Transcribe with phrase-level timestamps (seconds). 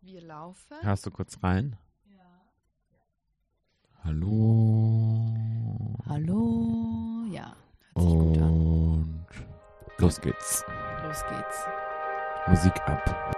[0.00, 0.76] Wir laufen.
[0.82, 1.76] Hörst du kurz rein?
[4.04, 5.34] Hallo.
[6.06, 7.24] Hallo.
[7.30, 7.54] Ja,
[7.94, 8.50] hört sich gut an.
[8.50, 10.64] Und los geht's.
[11.02, 11.66] Los geht's.
[12.46, 13.34] Musik ab.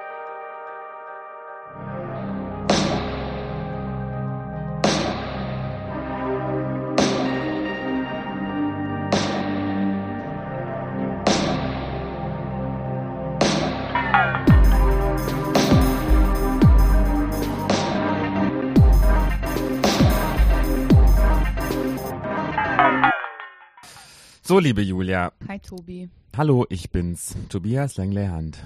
[24.51, 25.33] So, liebe Julia.
[25.47, 26.11] Hi Tobi.
[26.37, 28.59] Hallo, ich bin's, Tobias Langley-Hand.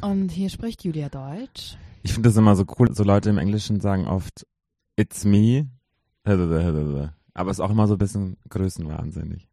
[0.00, 1.76] Und hier spricht Julia Deutsch.
[2.04, 4.46] Ich finde das immer so cool, so Leute im Englischen sagen oft,
[4.94, 5.66] it's me.
[6.22, 9.48] Aber es ist auch immer so ein bisschen größenwahnsinnig.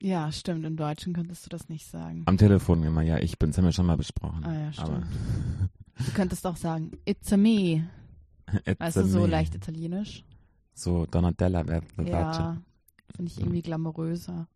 [0.00, 0.64] Ja, stimmt.
[0.64, 2.22] Im Deutschen könntest du das nicht sagen.
[2.26, 4.44] Am Telefon immer, ja, ich bin's, haben wir schon mal besprochen.
[4.44, 4.88] Ah ja, stimmt.
[4.88, 5.02] Aber
[6.06, 7.88] Du könntest auch sagen, it's a me.
[8.64, 9.26] it's Weißt a du, so me.
[9.26, 10.24] leicht italienisch.
[10.74, 12.38] So Donatella Versace.
[12.38, 12.56] Ja,
[13.14, 14.46] finde ich irgendwie glamouröser.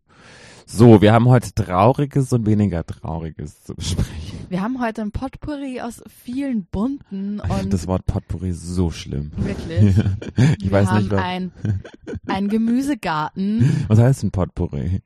[0.67, 4.39] So, wir haben heute Trauriges und weniger Trauriges zu besprechen.
[4.49, 9.31] Wir haben heute ein Potpourri aus vielen bunten Ich finde das Wort Potpourri so schlimm.
[9.37, 9.95] wirklich.
[10.59, 11.51] ich wir weiß haben nicht, was, ein,
[12.25, 13.85] ein Gemüsegarten.
[13.87, 15.01] was heißt ein Potpourri?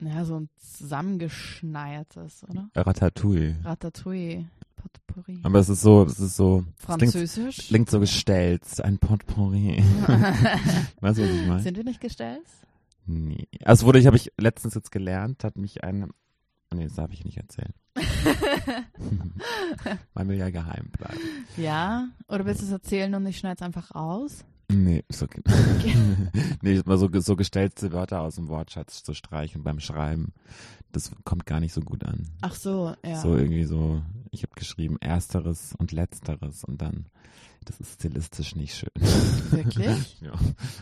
[0.00, 2.70] Ja, so ein zusammengeschneiertes, oder?
[2.74, 3.56] Ratatouille.
[3.64, 4.46] Ratatouille.
[4.76, 5.40] Potpourri.
[5.42, 7.68] Aber es ist so, es ist so, es klingt, Französisch.
[7.68, 9.82] klingt so gestellt, ein Potpourri.
[11.00, 11.60] weißt du, was ich meine?
[11.60, 12.46] Sind wir nicht gestellt?
[13.12, 13.48] Nee.
[13.64, 17.12] Also wurde ich, habe ich letztens jetzt gelernt, hat mich eine, oh nee, das darf
[17.12, 17.74] ich nicht erzählen.
[20.14, 21.18] Man will ja geheim bleiben.
[21.56, 22.08] Ja?
[22.28, 24.44] Oder willst du es erzählen und ich schneide es einfach raus?
[24.70, 25.42] Nee, ist okay.
[26.62, 30.32] nee, mal so, so gestellte Wörter aus dem Wortschatz zu streichen beim Schreiben,
[30.92, 32.28] das kommt gar nicht so gut an.
[32.40, 33.20] Ach so, ja.
[33.20, 37.06] So irgendwie so, ich habe geschrieben ersteres und letzteres und dann,
[37.64, 38.90] das ist stilistisch nicht schön.
[39.50, 40.18] Wirklich?
[40.20, 40.32] ja.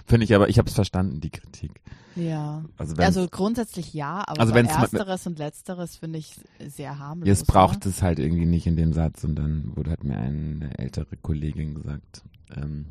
[0.06, 1.80] Finde ich aber, ich habe es verstanden, die Kritik.
[2.16, 2.64] Ja.
[2.76, 6.34] Also, Also grundsätzlich ja, aber Also so ersteres und letzteres finde ich
[6.66, 7.26] sehr harmlos.
[7.26, 7.88] Jetzt braucht oder?
[7.88, 11.74] es halt irgendwie nicht in dem Satz und dann wurde, hat mir eine ältere Kollegin
[11.74, 12.22] gesagt,
[12.56, 12.86] ähm,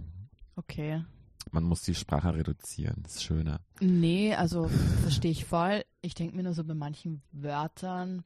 [0.58, 1.04] Okay.
[1.52, 3.62] man muss die Sprache reduzieren, das ist schöner.
[3.80, 4.68] Nee, also
[5.02, 5.84] verstehe ich voll.
[6.02, 8.24] Ich denke mir nur so bei manchen Wörtern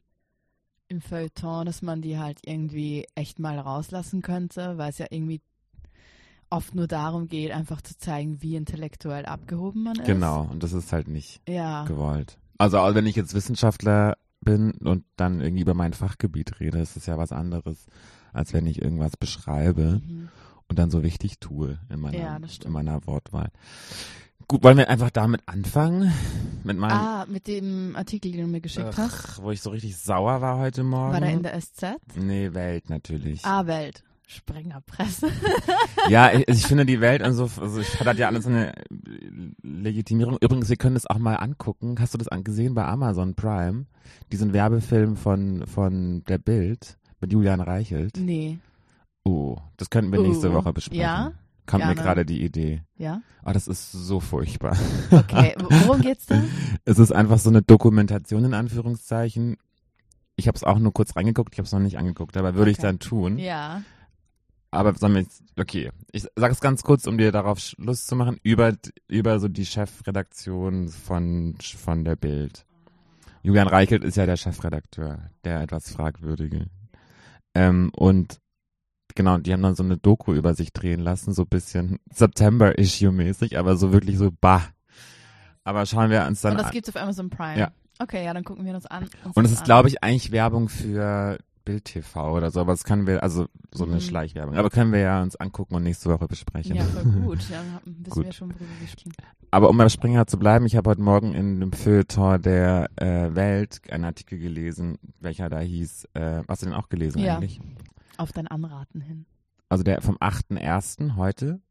[0.88, 5.42] im Feuilleton, dass man die halt irgendwie echt mal rauslassen könnte, weil es ja irgendwie
[6.50, 10.06] oft nur darum geht, einfach zu zeigen, wie intellektuell abgehoben man ist.
[10.06, 11.86] Genau, und das ist halt nicht Ja.
[11.86, 12.38] gewollt.
[12.58, 16.98] Also auch wenn ich jetzt Wissenschaftler bin und dann irgendwie über mein Fachgebiet rede, ist
[16.98, 17.86] es ja was anderes,
[18.34, 20.30] als wenn ich irgendwas beschreibe Mhm.
[20.72, 23.50] Und dann so wichtig tue in meiner, Ja, in meiner Wortwahl.
[24.48, 26.12] Gut, wollen wir einfach damit anfangen?
[26.64, 29.00] Mit meinem, Ah, mit dem Artikel, den du mir geschickt hast.
[29.38, 31.14] ach, wo ich so richtig sauer war heute Morgen.
[31.14, 31.96] War der in der SZ?
[32.16, 33.46] nee, Welt natürlich.
[33.46, 34.04] Ah, Welt.
[34.28, 35.28] Sprengerpresse.
[36.10, 38.74] Ja, ich, ich finde die Welt, also, also ich hat ja alles eine
[39.62, 40.38] Legitimierung.
[40.42, 41.96] Übrigens, wir können das auch mal angucken.
[42.00, 43.86] Hast du das angesehen bei Amazon Prime?
[44.32, 48.18] Diesen Werbefilm von, von der Bild mit Julian Reichelt.
[48.18, 48.60] nee.
[49.24, 51.02] Oh, das könnten wir nächste Uh, Woche besprechen.
[51.02, 51.32] ja?
[51.68, 52.82] Kommt mir gerade die Idee.
[52.98, 53.22] Ja?
[53.44, 54.76] Ah, das ist so furchtbar.
[55.12, 55.56] Okay.
[55.60, 56.42] Worum geht's da?
[56.86, 59.58] Es ist einfach so eine Dokumentation in Anführungszeichen.
[60.36, 62.72] Ich habe es auch nur kurz reingeguckt, ich habe es noch nicht angeguckt, aber würde
[62.72, 62.88] ich Okay.
[62.88, 63.38] dann tun.
[63.38, 63.84] Ja.
[64.72, 68.16] Aber sollen wir jetzt, okay, ich sage es ganz kurz, um dir darauf Schluss zu
[68.16, 68.74] machen, über,
[69.08, 72.66] über so die Chefredaktion von, von der Bild.
[73.44, 76.66] Julian Reichelt ist ja der Chefredakteur, der etwas fragwürdige.
[77.54, 78.40] Ähm, und
[79.16, 83.58] genau, die haben dann so eine Doku über sich drehen lassen, so ein bisschen September-Issue-mäßig,
[83.58, 84.62] aber so wirklich so bah.
[85.64, 86.72] Aber schauen wir uns dann Und das an.
[86.74, 87.60] gibt's auf Amazon Prime.
[87.60, 87.72] Ja.
[88.00, 89.08] Okay, ja, dann gucken wir uns an.
[89.24, 92.84] Uns Und es ist, glaube ich, eigentlich Werbung für Bild TV oder so, aber das
[92.84, 94.02] können wir, also so eine Mhm.
[94.02, 94.56] Schleichwerbung.
[94.56, 96.72] Aber können wir ja uns angucken und nächste Woche besprechen.
[96.72, 96.78] an.
[96.80, 97.48] Ja, voll gut.
[97.52, 98.26] Ja, dann wissen Gut.
[98.26, 99.14] wir schon, worüber wir sprechen.
[99.52, 103.36] Aber um beim Springer zu bleiben, ich habe heute Morgen in dem Feuilleton der äh,
[103.36, 107.36] Welt einen Artikel gelesen, welcher da hieß, äh, hast du den auch gelesen Ja.
[107.36, 107.60] eigentlich?
[108.18, 109.26] Auf dein Anraten hin.
[109.70, 111.16] Also der vom 8.1.
[111.16, 111.62] heute.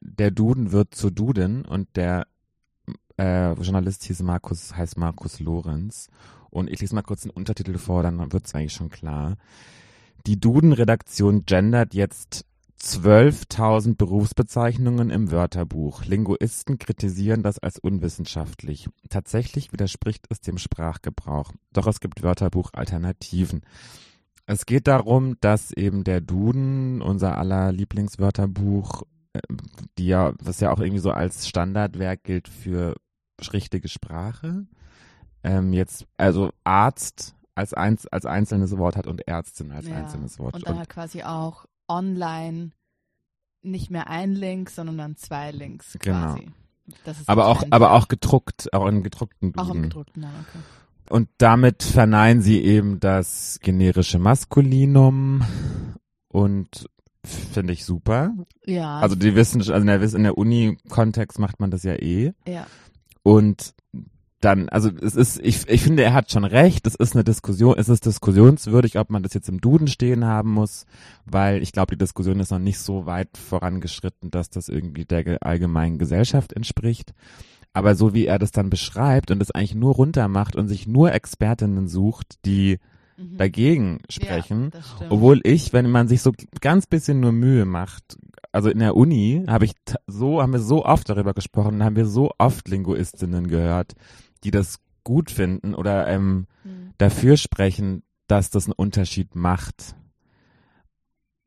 [0.00, 2.26] Der Duden wird zu Duden und der
[3.18, 6.08] äh, Journalist hieß Markus, heißt Markus Lorenz.
[6.50, 9.36] Und ich lese mal kurz den Untertitel vor, dann wird es eigentlich schon klar.
[10.26, 12.44] Die Duden-Redaktion gendert jetzt
[12.80, 16.04] 12.000 Berufsbezeichnungen im Wörterbuch.
[16.04, 18.88] Linguisten kritisieren das als unwissenschaftlich.
[19.08, 21.52] Tatsächlich widerspricht es dem Sprachgebrauch.
[21.72, 23.62] Doch es gibt Wörterbuch-Alternativen.
[24.46, 29.02] Es geht darum, dass eben der Duden, unser aller Lieblingswörterbuch,
[29.32, 29.40] äh,
[29.98, 32.94] die ja, was ja auch irgendwie so als Standardwerk gilt für
[33.52, 34.66] richtige Sprache,
[35.42, 39.96] ähm, jetzt, also Arzt als, eins, als einzelnes Wort hat und Ärztin als Ja.
[39.96, 40.54] einzelnes Wort.
[40.54, 42.70] Und dann halt quasi auch online
[43.62, 46.34] nicht mehr ein Link, sondern dann zwei Links Genau.
[46.34, 46.50] quasi.
[47.26, 49.82] Aber auch, aber auch gedruckt, auch im gedruckten auch im Duden.
[49.82, 50.58] gedruckten, ja, okay.
[51.08, 55.42] Und damit verneinen sie eben das generische Maskulinum
[56.28, 56.86] und
[57.24, 58.32] finde ich super.
[58.66, 62.32] Ja, Also die wissen, also in der, in der Uni-Kontext macht man das ja eh.
[62.46, 62.66] ja,
[63.22, 63.74] Und
[64.40, 67.74] dann, also es ist, ich, ich finde, er hat schon recht, es ist eine Diskussion,
[67.78, 70.84] es ist diskussionswürdig, ob man das jetzt im Duden stehen haben muss,
[71.24, 75.24] weil ich glaube, die Diskussion ist noch nicht so weit vorangeschritten, dass das irgendwie der
[75.24, 77.12] ge- allgemeinen Gesellschaft entspricht.
[77.76, 81.12] Aber so wie er das dann beschreibt und es eigentlich nur runtermacht und sich nur
[81.12, 82.78] Expertinnen sucht, die
[83.18, 83.36] mhm.
[83.36, 88.16] dagegen sprechen, Ja, obwohl ich, wenn man sich so ganz bisschen nur Mühe macht,
[88.50, 89.72] also in der Uni habe ich
[90.06, 93.92] so, haben wir so oft darüber gesprochen, haben wir so oft Linguistinnen gehört,
[94.42, 96.92] die das gut finden oder ähm, Mhm.
[96.98, 99.94] dafür sprechen, dass das einen Unterschied macht.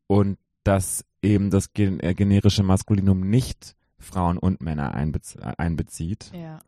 [0.07, 6.31] Und dass eben das äh, generische Maskulinum nicht Frauen und Männer einbez einbezieht.
[6.33, 6.59] Ja.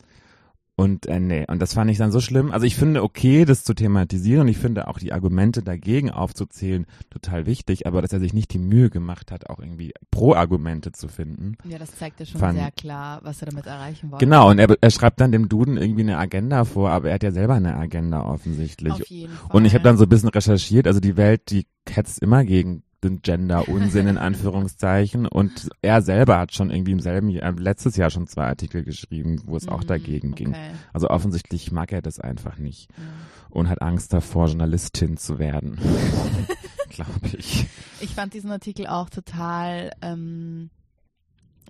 [0.78, 2.52] Und äh, nee, und das fand ich dann so schlimm.
[2.52, 6.88] Also ich finde okay, das zu thematisieren und ich finde auch die Argumente dagegen aufzuzählen
[7.12, 11.08] total wichtig, aber dass er sich nicht die Mühe gemacht hat, auch irgendwie Pro-Argumente zu
[11.08, 11.56] finden.
[11.66, 14.26] ja, das zeigt ja schon Fand- sehr klar, was er damit erreichen wollte.
[14.26, 17.24] Genau, und er, er schreibt dann dem Duden irgendwie eine Agenda vor, aber er hat
[17.24, 18.94] ja selber eine Agenda offensichtlich.
[18.94, 19.56] Auf jeden Fall.
[19.56, 22.82] Und ich habe dann so ein bisschen recherchiert, also die Welt, die hetzt immer gegen
[23.04, 28.10] den Gender-Unsinn in Anführungszeichen und er selber hat schon irgendwie im selben Jahr, letztes Jahr
[28.10, 30.50] schon zwei Artikel geschrieben, wo es auch Mhm, dagegen ging.
[30.50, 30.72] okay.
[30.94, 33.04] Also offensichtlich mag er das einfach nicht Ja.
[33.50, 35.78] und hat Angst davor, Journalistin zu werden.
[36.90, 37.66] Glaube ich.
[38.02, 40.70] Ich fand diesen Artikel auch total, ähm,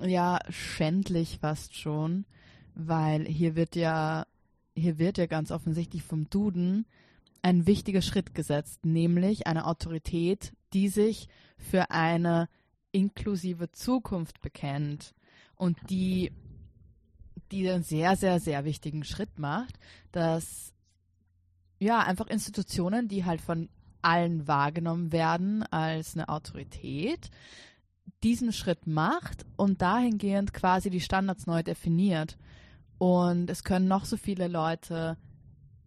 [0.01, 2.25] ja, schändlich fast schon,
[2.75, 4.25] weil hier wird ja,
[4.75, 6.85] hier wird ja ganz offensichtlich vom Duden
[7.43, 11.27] ein wichtiger Schritt gesetzt, nämlich eine Autorität, die sich
[11.57, 12.49] für eine
[12.91, 15.13] inklusive Zukunft bekennt
[15.55, 16.31] und die,
[17.51, 19.77] die einen sehr, sehr, sehr wichtigen Schritt macht,
[20.11, 20.73] dass
[21.79, 23.69] ja einfach Institutionen, die halt von
[24.01, 27.29] allen wahrgenommen werden als eine Autorität,
[28.23, 32.37] diesen Schritt macht und dahingehend quasi die Standards neu definiert.
[32.97, 35.17] Und es können noch so viele Leute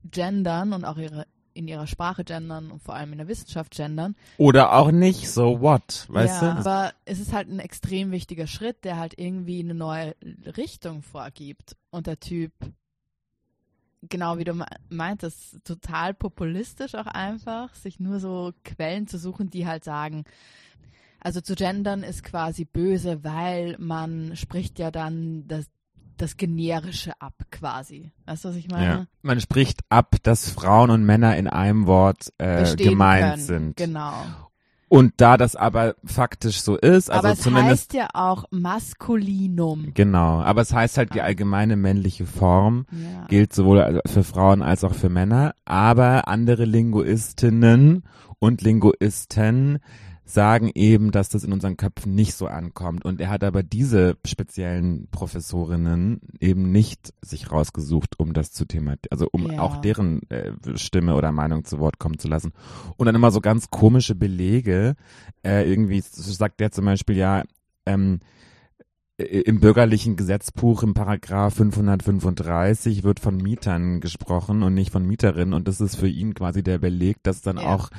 [0.04, 4.16] gendern und auch ihre in ihrer Sprache gendern und vor allem in der Wissenschaft gendern.
[4.36, 6.58] Oder auch nicht, so what, weißt ja, du?
[6.58, 10.14] aber es ist halt ein extrem wichtiger Schritt, der halt irgendwie eine neue
[10.56, 11.76] Richtung vorgibt.
[11.90, 12.52] Und der Typ,
[14.02, 19.48] genau wie du me- meintest, total populistisch auch einfach, sich nur so Quellen zu suchen,
[19.48, 20.24] die halt sagen,
[21.20, 25.70] also zu gendern ist quasi böse, weil man spricht ja dann das,
[26.16, 28.12] das Generische ab quasi.
[28.26, 28.84] Weißt du, was ich meine?
[28.86, 29.06] Ja.
[29.22, 33.42] Man spricht ab, dass Frauen und Männer in einem Wort äh, gemeint können.
[33.42, 33.76] sind.
[33.76, 34.12] Genau.
[34.88, 39.92] Und da das aber faktisch so ist, also aber es zumindest heißt ja auch Maskulinum.
[39.94, 41.24] genau, aber es heißt halt die Ah.
[41.24, 43.24] allgemeine männliche Form Ja.
[43.26, 48.04] gilt sowohl für Frauen als auch für Männer, aber andere Linguistinnen
[48.38, 49.78] und Linguisten
[50.24, 53.04] sagen eben, dass das in unseren Köpfen nicht so ankommt.
[53.04, 59.10] Und er hat aber diese speziellen Professorinnen eben nicht sich rausgesucht, um das zu thematisieren,
[59.10, 59.58] also um Ja.
[59.60, 62.52] auch deren äh, Stimme oder Meinung zu Wort kommen zu lassen.
[62.96, 64.96] Und dann immer so ganz komische Belege.
[65.44, 67.42] Äh, irgendwie sagt der zum Beispiel ja,
[67.86, 68.20] ähm,
[69.16, 75.68] im bürgerlichen Gesetzbuch im Paragraph 535 wird von Mietern gesprochen und nicht von Mieterinnen und
[75.68, 77.62] das ist für ihn quasi der Beleg, dass dann Ja.
[77.74, 77.90] auch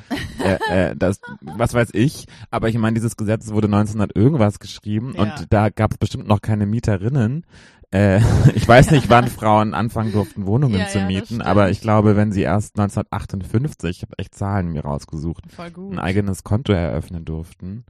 [0.44, 5.14] äh, äh, das, was weiß ich, aber ich meine, dieses Gesetz wurde 1900 irgendwas geschrieben
[5.16, 5.22] Ja.
[5.24, 7.46] und da gab es bestimmt noch keine Mieterinnen.
[7.92, 8.20] Äh,
[8.56, 12.34] ich weiß nicht, wann Frauen anfangen durften, Wohnungen Ja, zu mieten, aber ich glaube, wenn
[12.34, 17.86] sie erst 1958, ich habe echt Zahlen mir rausgesucht, ein eigenes Konto eröffnen durften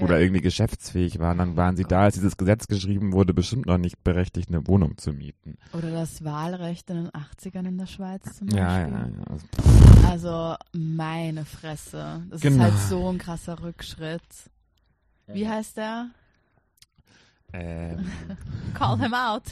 [0.00, 3.78] oder irgendwie geschäftsfähig waren, dann waren sie da, als dieses Gesetz geschrieben wurde, bestimmt noch
[3.78, 5.56] nicht berechtigt, eine Wohnung zu mieten.
[5.72, 8.62] Oder das Wahlrecht in den 80ern in der Schweiz zum Beispiel.
[8.62, 9.24] Ja, ja, ja.
[9.28, 9.46] Also,
[10.06, 12.22] Also meine Fresse.
[12.30, 12.64] Das Genau.
[12.66, 14.22] ist halt so ein krasser Rückschritt.
[15.26, 16.10] Wie heißt der?
[17.52, 18.06] Ähm,
[18.74, 19.42] Call him out.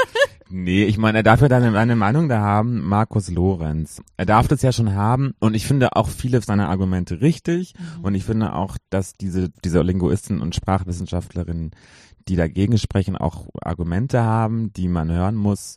[0.50, 4.02] nee, ich meine, er darf ja dann eine Meinung da haben, Markus Lorenz.
[4.16, 8.14] Er darf das ja schon haben und ich finde auch viele seiner Argumente richtig und
[8.14, 11.72] ich finde auch, dass diese, diese Linguisten und Sprachwissenschaftlerinnen,
[12.28, 15.76] die dagegen sprechen, auch Argumente haben, die man hören muss,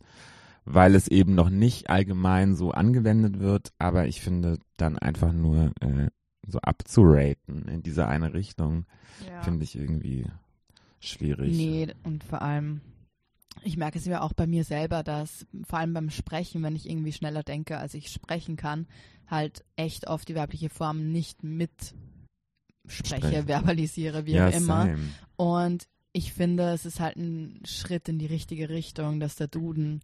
[0.66, 5.72] weil es eben noch nicht allgemein so angewendet wird, aber ich finde dann einfach nur
[5.80, 6.10] äh,
[6.46, 8.86] so abzuraten in diese eine Richtung,
[9.28, 9.42] Ja.
[9.42, 10.28] finde ich irgendwie
[11.02, 11.56] schwierig.
[11.56, 12.82] Nee, und vor allem,
[13.64, 16.90] ich merke es ja auch bei mir selber, dass vor allem beim Sprechen, wenn ich
[16.90, 18.88] irgendwie schneller denke, als ich sprechen kann,
[19.28, 21.72] halt echt oft die weibliche Form nicht mit
[22.88, 23.48] Sprechen.
[23.48, 24.86] verbalisiere, wie ja, auch immer.
[24.86, 25.00] same.
[25.38, 30.02] Und ich finde, es ist halt ein Schritt in die richtige Richtung, dass der Duden.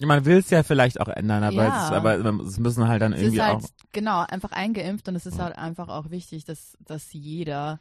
[0.00, 1.78] Man will es ja vielleicht auch ändern, aber, Ja.
[1.78, 3.68] es, ist, aber es müssen halt dann Es irgendwie ist halt, auch.
[3.92, 7.78] genau, einfach eingeimpft und es ist halt einfach auch wichtig, dass, dass jeder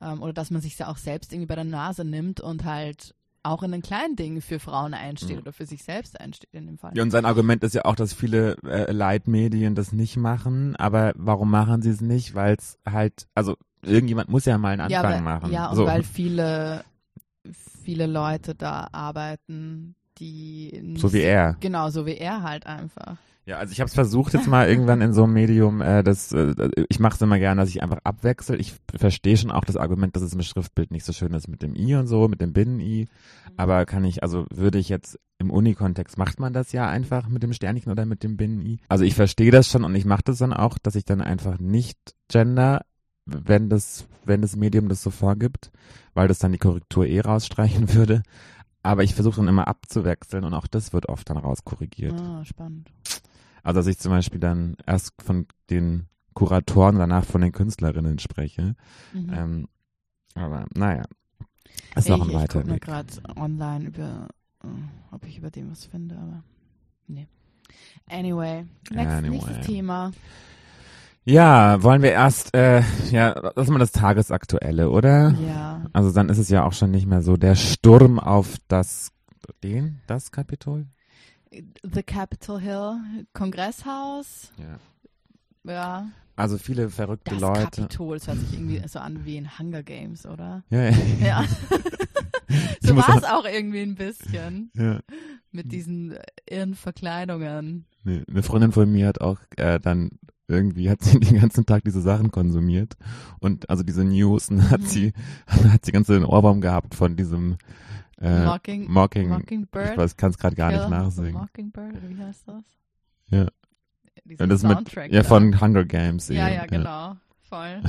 [0.00, 3.14] ähm, oder dass man sich ja auch selbst irgendwie bei der Nase nimmt und halt
[3.42, 5.38] auch in den kleinen Dingen für Frauen einsteht Ja.
[5.38, 6.92] oder für sich selbst einsteht in dem Fall.
[6.94, 10.76] Ja, und sein Argument ist ja auch, dass viele äh, Leitmedien das nicht machen.
[10.76, 12.34] Aber warum machen sie es nicht?
[12.34, 15.52] Weil es halt, also irgendjemand muss ja mal einen ja, Anfang weil, machen.
[15.52, 15.86] Ja, und so.
[15.86, 16.84] weil viele,
[17.82, 21.56] viele Leute da arbeiten, die nicht, so wie er.
[21.60, 23.16] Genau, so wie er halt einfach.
[23.46, 26.30] Ja, also ich habe es versucht jetzt mal irgendwann in so einem Medium, äh, das,
[26.32, 26.54] äh,
[26.88, 28.60] ich mache es immer gerne, dass ich einfach abwechsel.
[28.60, 31.62] Ich verstehe schon auch das Argument, dass es im Schriftbild nicht so schön ist mit
[31.62, 33.08] dem I und so, mit dem Binnen-I.
[33.56, 37.42] Aber kann ich, also würde ich jetzt im Uni-Kontext, macht man das ja einfach mit
[37.42, 38.78] dem Sternchen oder mit dem Binnen-I?
[38.88, 41.58] Also ich verstehe das schon und ich mache das dann auch, dass ich dann einfach
[41.58, 42.84] nicht gender,
[43.24, 45.72] wenn das, wenn das Medium das so vorgibt,
[46.14, 48.22] weil das dann die Korrektur eh rausstreichen würde.
[48.82, 52.18] Aber ich versuche dann immer abzuwechseln und auch das wird oft dann rauskorrigiert.
[52.20, 52.90] Ah, spannend.
[53.62, 58.74] Also dass ich zum Beispiel dann erst von den Kuratoren, danach von den Künstlerinnen spreche.
[59.12, 59.32] Mhm.
[59.34, 59.68] Ähm,
[60.34, 61.04] aber naja,
[61.96, 62.82] ist noch ein ich, ich weiter mir Weg.
[62.82, 64.28] gerade online über,
[64.64, 64.68] äh,
[65.10, 66.42] ob ich über dem was finde, aber
[67.08, 67.26] nee.
[68.08, 69.30] Anyway, next, Anyway.
[69.30, 70.12] nächstes Thema.
[71.24, 75.32] Ja, wollen wir erst, äh, ja, das ist mal das Tagesaktuelle, oder?
[75.46, 79.12] Ja, Also dann ist es ja auch schon nicht mehr so der Sturm auf das,
[79.62, 80.86] den, das Kapitol?
[81.52, 83.00] The Capitol Hill,
[83.32, 85.72] Kongresshaus, Ja.
[85.72, 86.08] ja.
[86.36, 87.82] Also viele verrückte Das Leute.
[87.82, 90.62] Kapitol, das hört sich irgendwie so an wie in Hunger Games, oder?
[90.70, 90.94] Ja, ja.
[91.20, 91.44] Ja.
[92.82, 94.98] So war es auch irgendwie ein bisschen ja.
[95.52, 96.16] mit diesen
[96.48, 97.84] irren Verkleidungen.
[98.02, 100.10] Nee, eine Freundin von mir hat auch äh, dann
[100.48, 102.96] irgendwie hat sie den ganzen Tag diese Sachen konsumiert
[103.38, 104.86] und also diese News und hat Mhm.
[104.86, 105.12] sie
[105.46, 107.58] hat sie ganz den Ohrbaum gehabt von diesem
[108.20, 109.92] äh, Mocking, Mocking Mockingbird.
[109.92, 112.64] ich weiß kann es gerade gar nicht nachsingen Mockingbird, oder wie heißt das?
[113.28, 113.46] Ja.
[114.24, 115.28] Dieser ja, das mit Soundtrack ja da.
[115.28, 117.16] von Hunger Games Ja, eben, ja, genau.
[117.48, 117.82] Voll.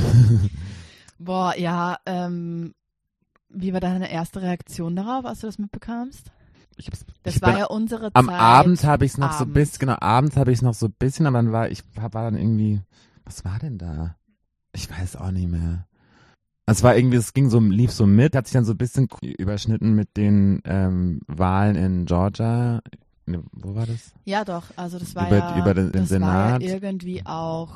[1.20, 2.74] Boah, ja, ähm,
[3.50, 6.32] wie war deine erste Reaktion darauf, als du das mitbekamst?
[7.24, 8.40] Das war ja unsere am Zeit.
[8.40, 9.54] Abend habe ich es noch so Abend.
[9.54, 12.10] bis genau abends habe ich es noch so ein bisschen aber dann war ich war
[12.10, 12.82] dann irgendwie
[13.24, 14.16] was war denn da
[14.74, 15.86] ich weiß auch nicht mehr
[16.65, 19.08] es war irgendwie es ging so lief so mit hat sich dann so ein bisschen
[19.22, 22.82] überschnitten mit den ähm, Wahlen in Georgia
[23.27, 26.10] Ne, wo war das Ja, doch, also das war Über- ja, über den- den das
[26.10, 26.53] Senat.
[26.53, 27.70] war ja irgendwie auch,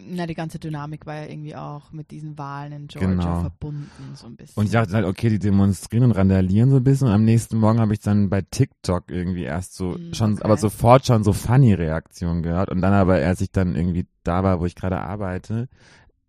[0.00, 3.40] na, die ganze Dynamik war ja irgendwie auch mit diesen Wahlen in Georgia Genau.
[3.40, 4.58] verbunden, so ein bisschen.
[4.60, 7.58] und ich dachte halt okay die demonstrieren und randalieren so ein bisschen und am nächsten
[7.58, 10.42] Morgen habe ich dann bei TikTok irgendwie erst so Mm, schon okay.
[10.44, 14.42] aber sofort schon so funny Reaktionen gehört und dann aber als ich dann irgendwie da
[14.42, 15.68] war wo ich gerade arbeite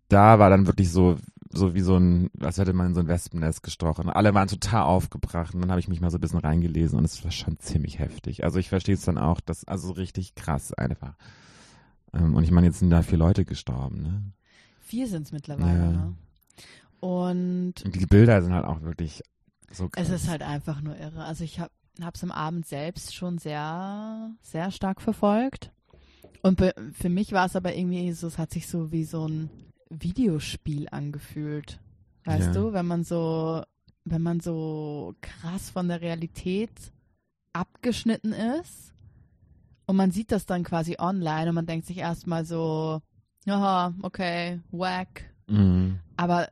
[0.08, 1.16] da war dann wirklich so
[1.52, 4.08] so wie so ein, als hätte man in so ein Wespennest gestochen.
[4.08, 7.04] Alle waren total aufgebracht und dann habe ich mich mal so ein bisschen reingelesen und
[7.04, 8.44] es war schon ziemlich heftig.
[8.44, 11.14] Also ich verstehe es dann auch, dass, also richtig krass einfach.
[12.12, 14.22] Ähm, und ich meine, jetzt sind da vier Leute gestorben, ne?
[14.80, 15.90] Vier sind es mittlerweile, Ja.
[15.90, 16.14] ne?
[17.00, 19.22] Und Und die Bilder sind halt auch wirklich
[19.72, 20.08] so krass.
[20.08, 21.24] es ist halt einfach nur irre.
[21.24, 21.70] Also ich habe
[22.14, 25.72] es am Abend selbst schon sehr, sehr stark verfolgt.
[26.42, 26.60] Und
[26.92, 29.50] für mich war es aber irgendwie so, es hat sich so wie so ein
[29.90, 31.80] Videospiel angefühlt.
[32.24, 32.52] Weißt Ja.
[32.52, 33.62] du, wenn man so,
[34.04, 36.70] wenn man so krass von der Realität
[37.52, 38.94] abgeschnitten ist
[39.86, 43.02] und man sieht das dann quasi online und man denkt sich erstmal so,
[43.46, 45.34] aha, okay, whack.
[45.48, 45.98] Mhm.
[46.16, 46.48] Aber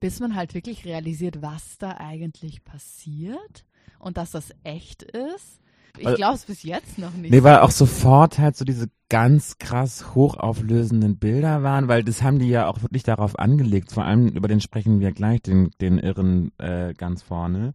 [0.00, 3.64] bis man halt wirklich realisiert, was da eigentlich passiert
[3.98, 5.60] und dass das echt ist,
[5.98, 7.30] ich glaube es bis jetzt noch nicht.
[7.30, 12.38] Nee, weil auch sofort halt so diese ganz krass hochauflösenden Bilder waren, weil das haben
[12.38, 13.92] die ja auch wirklich darauf angelegt.
[13.92, 17.74] Vor allem über den sprechen wir gleich, den, den Irren äh, ganz vorne.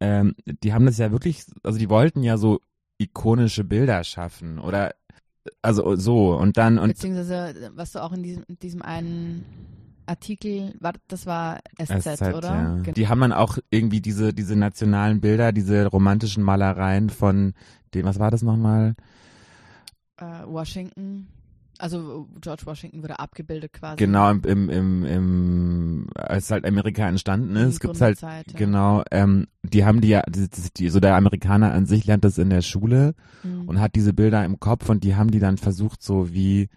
[0.00, 2.60] Ähm, die haben das ja wirklich, also die wollten ja so
[2.98, 4.94] ikonische Bilder schaffen oder
[5.62, 9.44] also so und dann und Beziehungsweise, was du auch in diesem, in diesem einen
[10.06, 12.48] Artikel, war, das war SZ, SZ, oder?
[12.48, 12.74] ja.
[12.82, 12.92] Genau.
[12.92, 17.54] Die haben dann auch irgendwie diese diese nationalen Bilder, diese romantischen Malereien von
[17.94, 18.94] dem, was war das nochmal?
[20.16, 21.26] Äh, Washington,
[21.78, 23.96] also George Washington wurde abgebildet quasi.
[23.96, 28.42] Genau, im, im, im, im als halt Amerika entstanden ist, Die gibt's halt, ja.
[28.54, 32.38] genau, ähm, die haben die ja, die, die, so der Amerikaner an sich lernt das
[32.38, 33.68] in der Schule Mhm.
[33.68, 36.68] und hat diese Bilder im Kopf und die haben die dann versucht so wie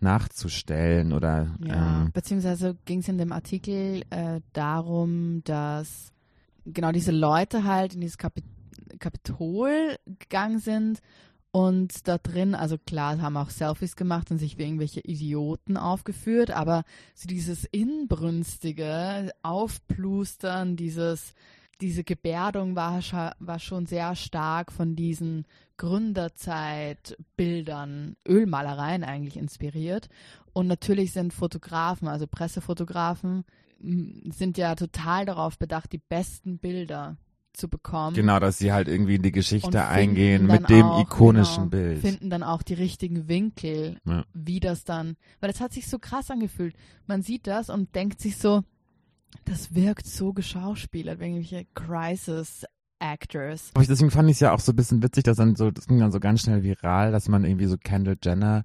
[0.00, 6.12] nachzustellen oder, Ja, ähm, beziehungsweise ging es in dem Artikel äh, darum, dass
[6.64, 8.42] genau diese Leute halt in dieses Kapi
[8.98, 11.00] Kapitol gegangen sind
[11.56, 16.50] Und da drin, also klar, haben auch Selfies gemacht und sich wie irgendwelche Idioten aufgeführt,
[16.50, 16.84] aber
[17.14, 21.32] so dieses inbrünstige Aufplustern, dieses,
[21.80, 23.00] diese Gebärdung war,
[23.38, 30.08] war schon sehr stark von diesen Gründerzeitbildern, Ölmalereien eigentlich inspiriert.
[30.52, 33.44] Und natürlich sind Fotografen, also Pressefotografen,
[33.78, 37.16] sind ja total darauf bedacht, die besten Bilder
[37.52, 38.14] zu bekommen.
[38.14, 42.00] Genau, dass sie halt irgendwie in die Geschichte eingehen mit dem auch, ikonischen genau, Bild.
[42.00, 44.24] Finden dann auch die richtigen Winkel, ja.
[44.34, 46.74] wie das dann, weil das hat sich so krass angefühlt.
[47.06, 48.62] Man sieht das und denkt sich so,
[49.44, 52.64] das wirkt so geschauspielert, irgendwelche Crisis
[52.98, 53.72] Actors.
[53.76, 55.98] Deswegen fand ich es ja auch so ein bisschen witzig, dass dann so, das ging
[55.98, 58.64] dann so ganz schnell viral, dass man irgendwie so Kendall Jenner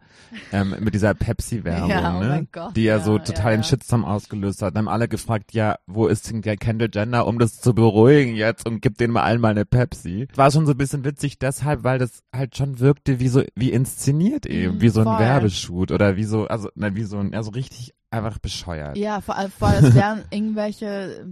[0.52, 3.64] ähm, mit dieser Pepsi-Werbung, ja, oh ne, Gott, die ja, ja so total ja, den
[3.64, 4.76] Shitstorm ausgelöst hat.
[4.76, 8.36] Dann haben alle gefragt, ja, wo ist denn der Kendall Jenner, um das zu beruhigen
[8.36, 10.28] jetzt und gibt denen mal allen mal eine Pepsi.
[10.36, 13.72] War schon so ein bisschen witzig deshalb, weil das halt schon wirkte wie so, wie
[13.72, 15.20] inszeniert eben, mhm, wie so ein voll.
[15.20, 18.98] Werbeshoot oder wie so, also, na, wie so ein, also richtig einfach bescheuert.
[18.98, 21.26] Ja, vor allem, vor allem es wären irgendwelche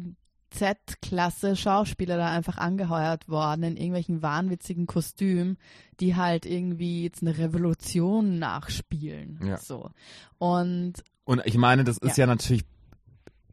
[0.50, 5.58] Z-Klasse Schauspieler da einfach angeheuert worden in irgendwelchen wahnwitzigen Kostümen,
[6.00, 9.40] die halt irgendwie jetzt eine Revolution nachspielen.
[9.46, 9.58] Ja.
[9.58, 9.92] So.
[10.38, 12.66] Und, und ich meine, das ist ja, ja natürlich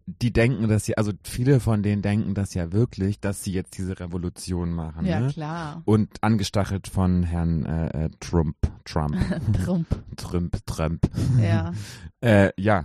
[0.07, 3.77] die denken das ja, also viele von denen denken das ja wirklich, dass sie jetzt
[3.77, 5.05] diese Revolution machen.
[5.05, 5.33] Ja, ne?
[5.33, 5.83] klar.
[5.85, 8.57] Und angestachelt von Herrn äh, äh Trump.
[8.85, 9.17] Trump.
[9.65, 9.89] Trump.
[10.17, 11.11] Trump, Trump.
[11.43, 11.73] Ja.
[12.21, 12.85] äh, ja,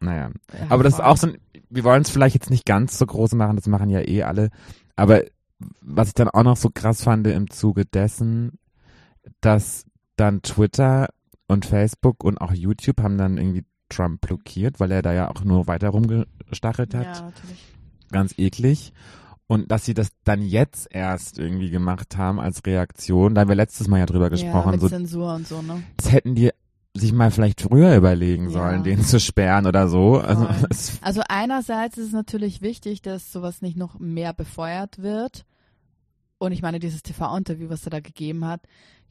[0.00, 0.30] naja.
[0.52, 1.38] Ja, Aber das ist auch so ein,
[1.70, 4.50] wir wollen es vielleicht jetzt nicht ganz so groß machen, das machen ja eh alle.
[4.96, 5.22] Aber
[5.80, 8.58] was ich dann auch noch so krass fand im Zuge dessen,
[9.40, 9.84] dass
[10.16, 11.08] dann Twitter
[11.46, 15.44] und Facebook und auch YouTube haben dann irgendwie Trump blockiert, weil er da ja auch
[15.44, 17.04] nur weiter rumgestachelt hat.
[17.04, 17.72] Ja, natürlich.
[18.10, 18.92] Ganz eklig.
[19.48, 23.54] Und dass sie das dann jetzt erst irgendwie gemacht haben als Reaktion, da haben wir
[23.54, 24.66] letztes Mal ja drüber gesprochen.
[24.66, 25.82] Ja, mit so, Zensur und so, ne?
[25.96, 26.50] Das hätten die
[26.98, 28.82] sich mal vielleicht früher überlegen sollen, ja.
[28.82, 30.18] den zu sperren oder so.
[30.18, 30.48] Also,
[31.00, 35.44] also einerseits ist es natürlich wichtig, dass sowas nicht noch mehr befeuert wird.
[36.38, 38.60] Und ich meine, dieses TV-Interview, was er da gegeben hat,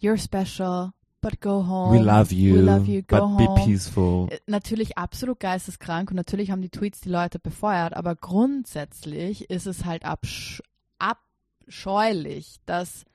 [0.02, 1.98] you're special, but go home.
[1.98, 3.56] We love you, We love you go but home.
[3.56, 4.28] be peaceful.
[4.30, 9.66] Äh, natürlich absolut geisteskrank und natürlich haben die Tweets die Leute befeuert, aber grundsätzlich ist
[9.66, 10.62] es halt absch
[11.00, 13.06] abscheulich, dass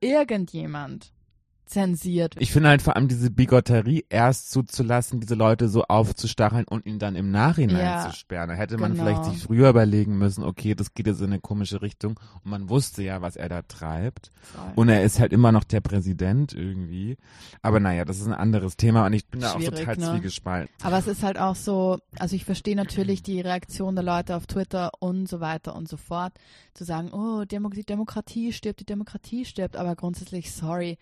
[0.00, 1.12] irgendjemand
[1.70, 2.34] zensiert.
[2.38, 6.98] Ich finde halt vor allem diese Bigotterie erst zuzulassen, diese Leute so aufzustacheln und ihn
[6.98, 8.48] dann im Nachhinein ja, zu sperren.
[8.48, 9.04] Da hätte man genau.
[9.04, 12.68] vielleicht sich früher überlegen müssen, okay, das geht jetzt in eine komische Richtung und man
[12.68, 14.30] wusste ja, was er da treibt.
[14.42, 14.72] Voll.
[14.76, 17.16] Und er ist halt immer noch der Präsident irgendwie.
[17.62, 20.10] Aber naja, das ist ein anderes Thema und ich bin Schwierig, da auch total ne?
[20.12, 20.74] zwiegespalten.
[20.82, 24.46] Aber es ist halt auch so, also ich verstehe natürlich die Reaktion der Leute auf
[24.46, 26.32] Twitter und so weiter und so fort,
[26.74, 30.98] zu sagen, oh, die Demokratie stirbt, die Demokratie stirbt, aber grundsätzlich, sorry,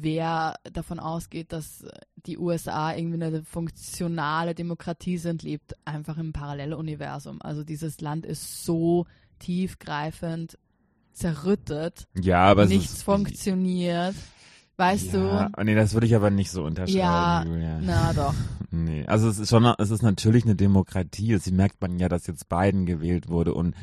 [0.00, 1.84] wer davon ausgeht, dass
[2.26, 7.40] die USA irgendwie eine funktionale Demokratie sind, lebt einfach im Paralleluniversum.
[7.42, 9.06] Also dieses Land ist so
[9.38, 10.58] tiefgreifend
[11.12, 12.06] zerrüttet.
[12.20, 14.14] Ja, aber nichts ist, funktioniert.
[14.76, 15.64] Weißt ja, du?
[15.64, 17.80] Nee, das würde ich aber nicht so unterschreiben, ja, Julia.
[17.82, 18.34] Na doch.
[18.70, 21.36] nee, also es ist schon, es ist natürlich eine Demokratie.
[21.38, 23.74] Sie merkt man ja, dass jetzt Biden gewählt wurde und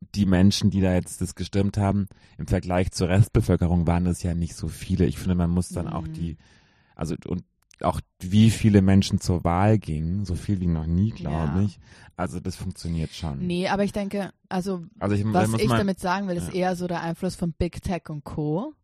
[0.00, 2.08] die Menschen, die da jetzt das gestimmt haben,
[2.38, 5.04] im Vergleich zur Restbevölkerung waren es ja nicht so viele.
[5.06, 5.92] Ich finde, man muss dann mhm.
[5.92, 6.36] auch die,
[6.94, 7.44] also und
[7.82, 11.62] auch wie viele Menschen zur Wahl gingen, so viel wie noch nie, glaube ja.
[11.62, 11.78] ich.
[12.16, 13.46] Also das funktioniert schon.
[13.46, 16.54] Nee, aber ich denke, also, also ich, was ich mal, damit sagen will, ist ja.
[16.54, 18.74] eher so der Einfluss von Big Tech und Co.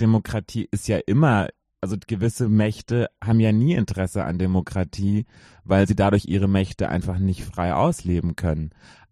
[0.00, 1.48] Demokratie ist ja immer,
[1.80, 5.26] also gewisse Mächte haben ja nie Interesse an Demokratie,
[5.64, 8.70] weil sie dadurch ihre Mächte einfach nicht frei ausleben können.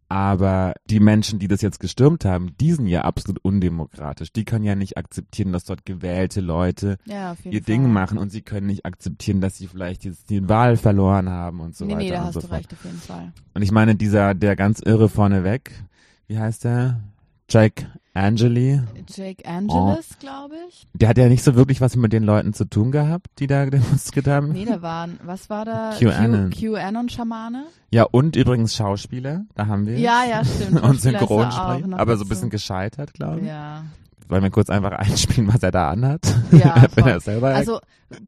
[0.08, 4.32] Aber die Menschen, die das jetzt gestürmt haben, die sind ja absolut undemokratisch.
[4.32, 7.60] Die können ja nicht akzeptieren, dass dort gewählte Leute ja, ihr Fall.
[7.60, 11.60] Ding machen und sie können nicht akzeptieren, dass sie vielleicht jetzt die Wahl verloren haben
[11.60, 12.02] und so nee, weiter.
[12.02, 12.58] Nee, da und hast so du fort.
[12.60, 13.32] recht, auf jeden Fall.
[13.54, 15.72] Und ich meine, dieser, der ganz irre vorneweg,
[16.26, 17.00] wie heißt der?
[17.54, 18.80] Jake Angeli.
[19.06, 20.16] Jake Angelis, oh.
[20.18, 20.88] glaube ich.
[20.92, 23.66] Der hat ja nicht so wirklich was mit den Leuten zu tun gehabt, die da
[23.70, 24.50] demonstriert haben.
[24.50, 25.92] Nee, da waren, was war da?
[25.96, 26.50] QAnon.
[26.50, 27.66] QAnon-Schamane.
[27.92, 30.00] Ja, und übrigens Schauspieler, da haben wir.
[30.00, 30.82] Ja, ja, stimmt.
[30.82, 33.46] und Synchronsprecher, aber so ein bisschen gescheitert, glaube ich.
[33.46, 33.84] Ja.
[34.26, 36.26] Wollen wir kurz einfach einspielen, was er da anhat?
[36.50, 37.78] Ja, Wenn er selber Also,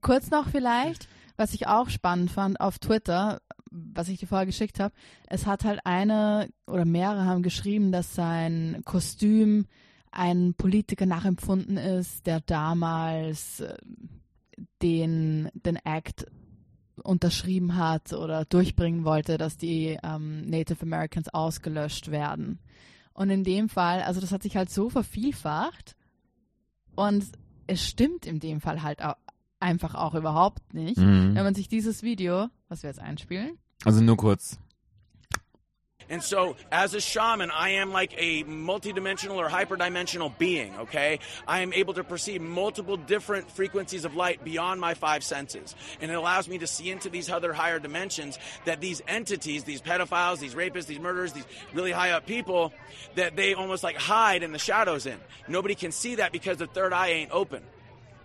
[0.03, 3.41] kurz noch vielleicht, was ich auch spannend fand auf Twitter,
[3.95, 4.95] was ich dir vorher geschickt habe,
[5.27, 9.67] es hat halt eine oder mehrere haben geschrieben, dass sein Kostüm
[10.11, 13.77] ein Politiker nachempfunden ist, der damals äh,
[14.83, 16.27] den, den Act
[17.03, 22.59] unterschrieben hat oder durchbringen wollte, dass die ähm, Native Americans ausgelöscht werden.
[23.13, 25.97] Und in dem Fall, also das hat sich halt so vervielfacht
[26.95, 27.25] und
[27.67, 29.17] es stimmt in dem Fall halt auch
[29.61, 30.99] einfach auch überhaupt nicht.
[30.99, 31.35] Mhm.
[31.35, 34.59] Wenn man sich dieses Video, was wir jetzt einspielen, Also nur kurz.
[36.09, 41.19] And so, as a shaman, I am like a multidimensional or hyperdimensional being, okay?
[41.49, 45.75] I am able to perceive multiple different frequencies of light beyond my five senses.
[46.01, 49.83] And it allows me to see into these other higher dimensions that these entities, these
[49.83, 52.73] pedophiles, these rapists, these murderers, these really high up people,
[53.17, 55.19] that they almost like hide in the shadows in.
[55.49, 57.63] Nobody can see that because the third eye ain't open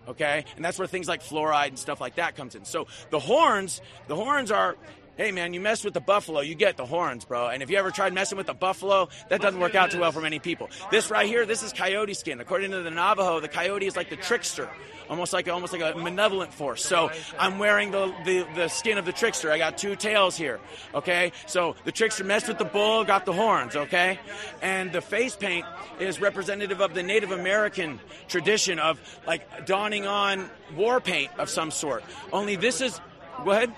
[0.08, 3.20] okay and that's where things like fluoride and stuff like that comes in so the
[3.20, 4.76] horns the horns are
[5.16, 7.48] hey man you mess with the buffalo you get the horns bro.
[7.48, 10.12] And if you ever tried messing with the buffalo that doesn't work out too well
[10.12, 10.70] for many people.
[10.90, 12.40] This right here this is coyote skin.
[12.40, 14.68] According to the navajo the coyote is like the trickster
[15.10, 16.84] almost like almost like a malevolent force.
[16.84, 19.50] So i'm wearing the, the the skin of the trickster.
[19.50, 20.60] I got two tails here
[20.94, 21.32] okay?
[21.46, 24.18] So the trickster messed with the bull got the horns okay?
[24.62, 25.66] And the face paint
[26.00, 31.70] is representative of the native american tradition of like donning on war paint of some
[31.70, 32.02] sort.
[32.32, 32.98] Only this is
[33.44, 33.72] go ahead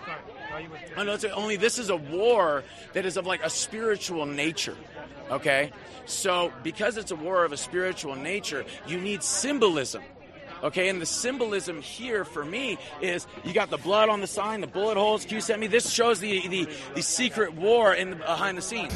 [0.97, 2.63] Oh, no, it's only this is a war
[2.93, 4.77] that is of like a spiritual nature.
[5.31, 5.73] Okay?
[6.07, 10.03] So, because it's a war of a spiritual nature, you need symbolism.
[10.63, 14.63] Okay, and the symbolism here for me is you got the blood on the sign,
[14.63, 15.67] the bullet holes Q sent me.
[15.67, 18.93] This shows the the, the secret war in the, behind the scenes.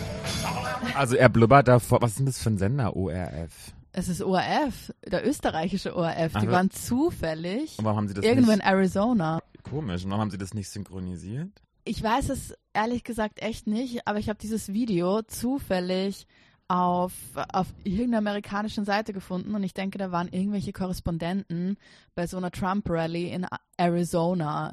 [0.96, 2.00] Also er blubbert davor.
[2.00, 2.96] Was ist denn das für ein Sender?
[2.96, 3.72] ORF.
[3.92, 8.24] es ist ORF, der österreichische ORF, die Also- waren zufällig Und warum haben sie das
[8.24, 8.60] irgendwo in?
[8.62, 9.40] Arizona.
[9.70, 10.04] Komisch.
[10.04, 11.50] Und warum haben sie das nicht synchronisiert?
[11.84, 16.26] Ich weiß es ehrlich gesagt echt nicht, aber ich habe dieses Video zufällig
[16.68, 17.12] auf,
[17.52, 21.78] auf irgendeiner amerikanischen Seite gefunden und ich denke, da waren irgendwelche Korrespondenten
[22.14, 23.46] bei so einer Trump-Rally in
[23.78, 24.72] Arizona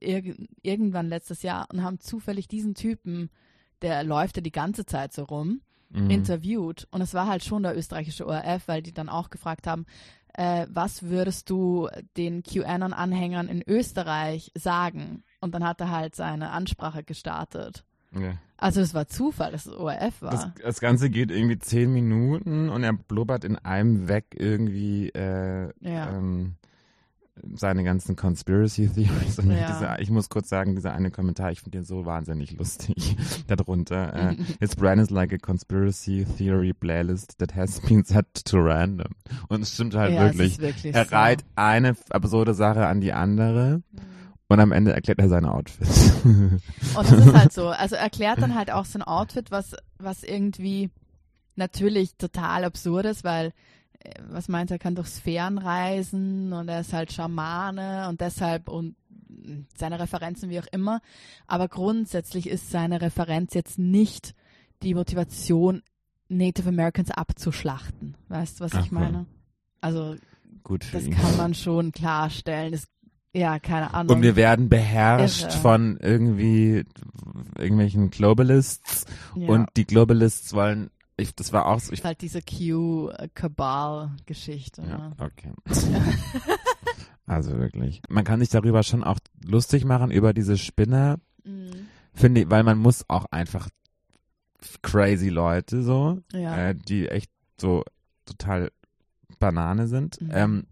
[0.00, 3.28] irg irgendwann letztes Jahr und haben zufällig diesen Typen,
[3.82, 6.10] der läuft ja die ganze Zeit so rum, Mhm.
[6.10, 9.86] interviewt und es war halt schon der österreichische ORF, weil die dann auch gefragt haben,
[10.34, 15.22] äh, was würdest du den QAnon-Anhängern in Österreich sagen?
[15.40, 17.84] Und dann hat er halt seine Ansprache gestartet.
[18.12, 18.34] Ja.
[18.56, 20.30] Also es war Zufall, dass es ORF war.
[20.30, 25.72] Das, das Ganze geht irgendwie zehn Minuten und er blubbert in einem weg irgendwie äh,
[25.80, 26.16] Ja.
[26.16, 26.54] ähm,
[27.54, 29.38] seine ganzen Conspiracy Theories.
[29.38, 29.66] Und Ja.
[29.66, 33.16] diese, ich muss kurz sagen, dieser eine Kommentar, ich finde den so wahnsinnig lustig
[33.48, 34.14] darunter.
[34.32, 39.12] Äh, His brand is like a conspiracy theory playlist that has been set to random.
[39.48, 40.58] Und es stimmt halt ja, wirklich.
[40.58, 41.14] wirklich Er so.
[41.14, 43.82] reiht eine absurde Sache an die andere
[44.48, 46.12] und am Ende erklärt er seine Outfits.
[46.24, 46.60] Und
[46.96, 47.68] das ist halt so.
[47.70, 50.90] Also erklärt dann halt auch sein Outfit, was, was irgendwie
[51.56, 53.52] natürlich total absurd ist, weil,
[54.28, 58.96] was meint er, kann durch Sphären reisen und er ist halt Schamane und deshalb und
[59.76, 61.00] seine Referenzen wie auch immer.
[61.46, 64.34] Aber grundsätzlich ist seine Referenz jetzt nicht
[64.82, 65.82] die Motivation,
[66.28, 68.16] Native Americans abzuschlachten.
[68.28, 69.26] Weißt du, was Ach ich meine?
[69.80, 70.16] Also,
[70.62, 71.14] Gut das ihn.
[71.14, 72.72] kann man schon klarstellen.
[72.72, 72.86] Das,
[73.34, 74.16] ja, keine Ahnung.
[74.16, 75.58] Und wir werden beherrscht Irre.
[75.58, 76.84] von irgendwie
[77.58, 79.48] irgendwelchen Globalists ja.
[79.48, 84.82] und die Globalists wollen, ich, das war auch so, ich, halt diese Q-Kabal-Geschichte.
[84.82, 85.12] ja, Ne?
[85.18, 85.52] okay.
[87.26, 88.02] also wirklich.
[88.08, 91.70] Man kann sich darüber schon auch lustig machen, über diese Spinner, Mhm.
[92.14, 93.68] finde ich, weil man muss auch einfach
[94.82, 96.70] crazy Leute so, Ja.
[96.70, 97.84] äh, die echt so
[98.24, 98.70] total
[99.38, 100.20] Banane sind.
[100.20, 100.30] Mhm.
[100.32, 100.66] Ähm,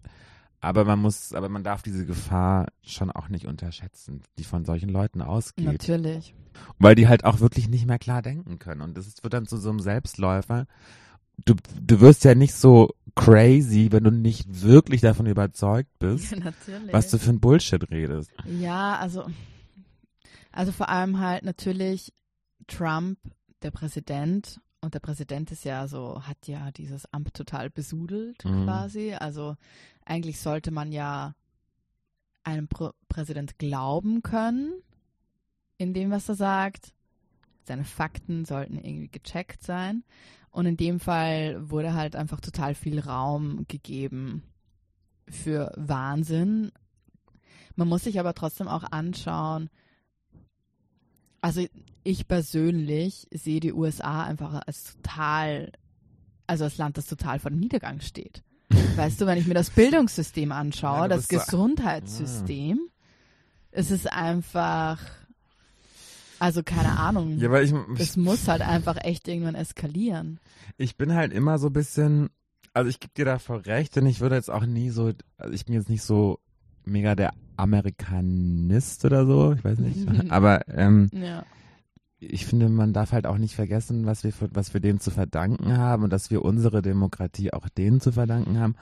[0.62, 4.88] aber man muss, aber man darf diese Gefahr schon auch nicht unterschätzen, die von solchen
[4.88, 5.66] Leuten ausgeht.
[5.66, 6.37] Natürlich.
[6.79, 8.81] Weil die halt auch wirklich nicht mehr klar denken können.
[8.81, 10.66] Und das wird dann zu so einem Selbstläufer.
[11.44, 16.92] Du, du wirst ja nicht so crazy, wenn du nicht wirklich davon überzeugt bist, natürlich.
[16.92, 18.31] was du für ein Bullshit redest.
[18.46, 19.27] ja, also,
[20.53, 22.12] also vor allem halt natürlich
[22.68, 23.18] Trump,
[23.62, 28.64] der Präsident, und der Präsident ist ja so, hat ja dieses Amt total besudelt Mhm.
[28.64, 29.14] quasi.
[29.14, 29.57] Also
[30.05, 31.35] eigentlich sollte man ja
[32.45, 34.73] einem Pr Präsident glauben können,
[35.79, 36.92] in dem, was er sagt.
[37.64, 40.03] Seine Fakten sollten irgendwie gecheckt sein.
[40.51, 44.42] Und in dem Fall wurde halt einfach total viel Raum gegeben
[45.29, 46.73] für Wahnsinn.
[47.77, 49.71] Man muss sich aber trotzdem auch anschauen,
[51.42, 51.66] also
[52.05, 55.70] ich persönlich sehe die USA einfach als total,
[56.46, 58.42] also als Land, das total vor dem Niedergang steht.
[58.96, 62.81] Weißt du, wenn ich mir das Bildungssystem anschaue, Ja, das bist so- Gesundheitssystem,
[63.70, 64.98] es ist einfach,
[66.38, 67.38] also keine Ahnung.
[67.38, 70.40] Ja, weil ich, Es muss halt einfach echt irgendwann eskalieren.
[70.76, 72.31] ich bin halt immer so ein bisschen,
[72.74, 75.52] also ich gebe dir da voll recht, denn ich würde jetzt auch nie so, also
[75.55, 76.38] ich bin jetzt nicht so
[76.85, 81.45] mega der Amerikanist oder so, ich weiß nicht, aber ähm, Ja.
[82.19, 85.11] ich finde, man darf halt auch nicht vergessen, was wir, für, was wir denen zu
[85.11, 88.75] verdanken haben und dass wir unsere Demokratie auch denen zu verdanken haben.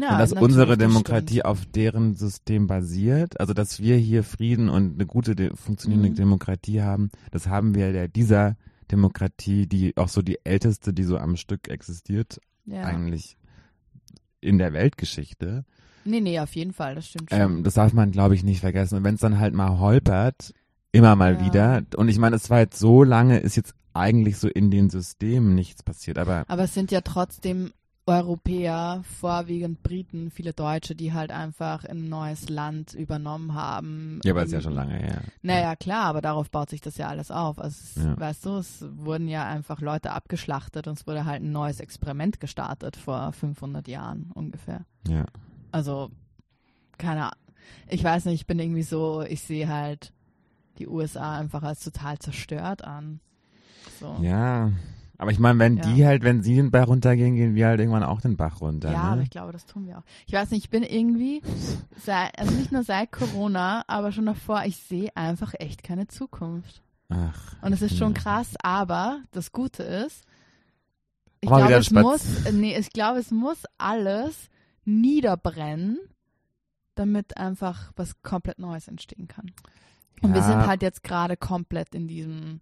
[0.00, 1.44] Ja, und dass unsere das Demokratie stimmt.
[1.44, 3.38] auf deren System basiert.
[3.40, 6.14] Also, dass wir hier Frieden und eine gute, de funktionierende Mhm.
[6.16, 8.56] Demokratie haben, das haben wir der dieser
[8.90, 12.82] Demokratie, die auch so die älteste, die so am Stück existiert, Ja.
[12.84, 13.36] eigentlich
[14.40, 15.64] in der Weltgeschichte.
[16.08, 17.38] Nee, nee, auf jeden Fall, das stimmt schon.
[17.40, 18.96] Ähm, das darf man, glaube ich, nicht vergessen.
[18.96, 20.52] Und wenn es dann halt mal holpert,
[20.92, 21.44] immer mal Ja.
[21.44, 21.82] wieder.
[21.96, 25.54] Und ich meine, es war jetzt so lange, ist jetzt eigentlich so in den Systemen
[25.54, 26.18] nichts passiert.
[26.18, 27.72] Aber Aber es sind ja trotzdem
[28.06, 34.20] Europäer, vorwiegend Briten, viele Deutsche, die halt einfach ein neues Land übernommen haben.
[34.24, 35.20] ja, aber ist ja schon lange her.
[35.42, 37.58] Naja, klar, aber darauf baut sich das ja alles auf.
[37.58, 38.18] Also, es, Ja.
[38.18, 42.40] weißt du, es wurden ja einfach Leute abgeschlachtet und es wurde halt ein neues Experiment
[42.40, 44.86] gestartet vor 500 Jahren ungefähr.
[45.06, 45.24] Ja.
[45.72, 46.10] Also,
[46.96, 47.54] keine Ahnung.
[47.88, 50.12] Ich weiß nicht, ich bin irgendwie so, ich sehe halt
[50.78, 53.20] die USA einfach als total zerstört an.
[54.00, 54.16] So.
[54.22, 54.72] Ja.
[55.20, 55.82] Aber ich meine, wenn Ja.
[55.82, 58.92] die halt, wenn sie den Bach runtergehen, gehen wir halt irgendwann auch den Bach runter.
[58.92, 59.22] Ja, aber ne?
[59.24, 60.04] ich glaube, das tun wir auch.
[60.26, 61.42] Ich weiß nicht, ich bin irgendwie,
[62.04, 66.82] seit, also nicht nur seit Corona, aber schon davor, ich sehe einfach echt keine Zukunft.
[67.08, 67.56] Ach.
[67.62, 70.24] Und es ist schon krass, aber das Gute ist,
[71.40, 74.48] ich glaube, es muss, nee, ich glaube, es muss alles
[74.88, 75.98] niederbrennen,
[76.94, 79.52] damit einfach was komplett Neues entstehen kann.
[80.22, 82.60] Und wir Ja, sind halt jetzt gerade komplett in diesem,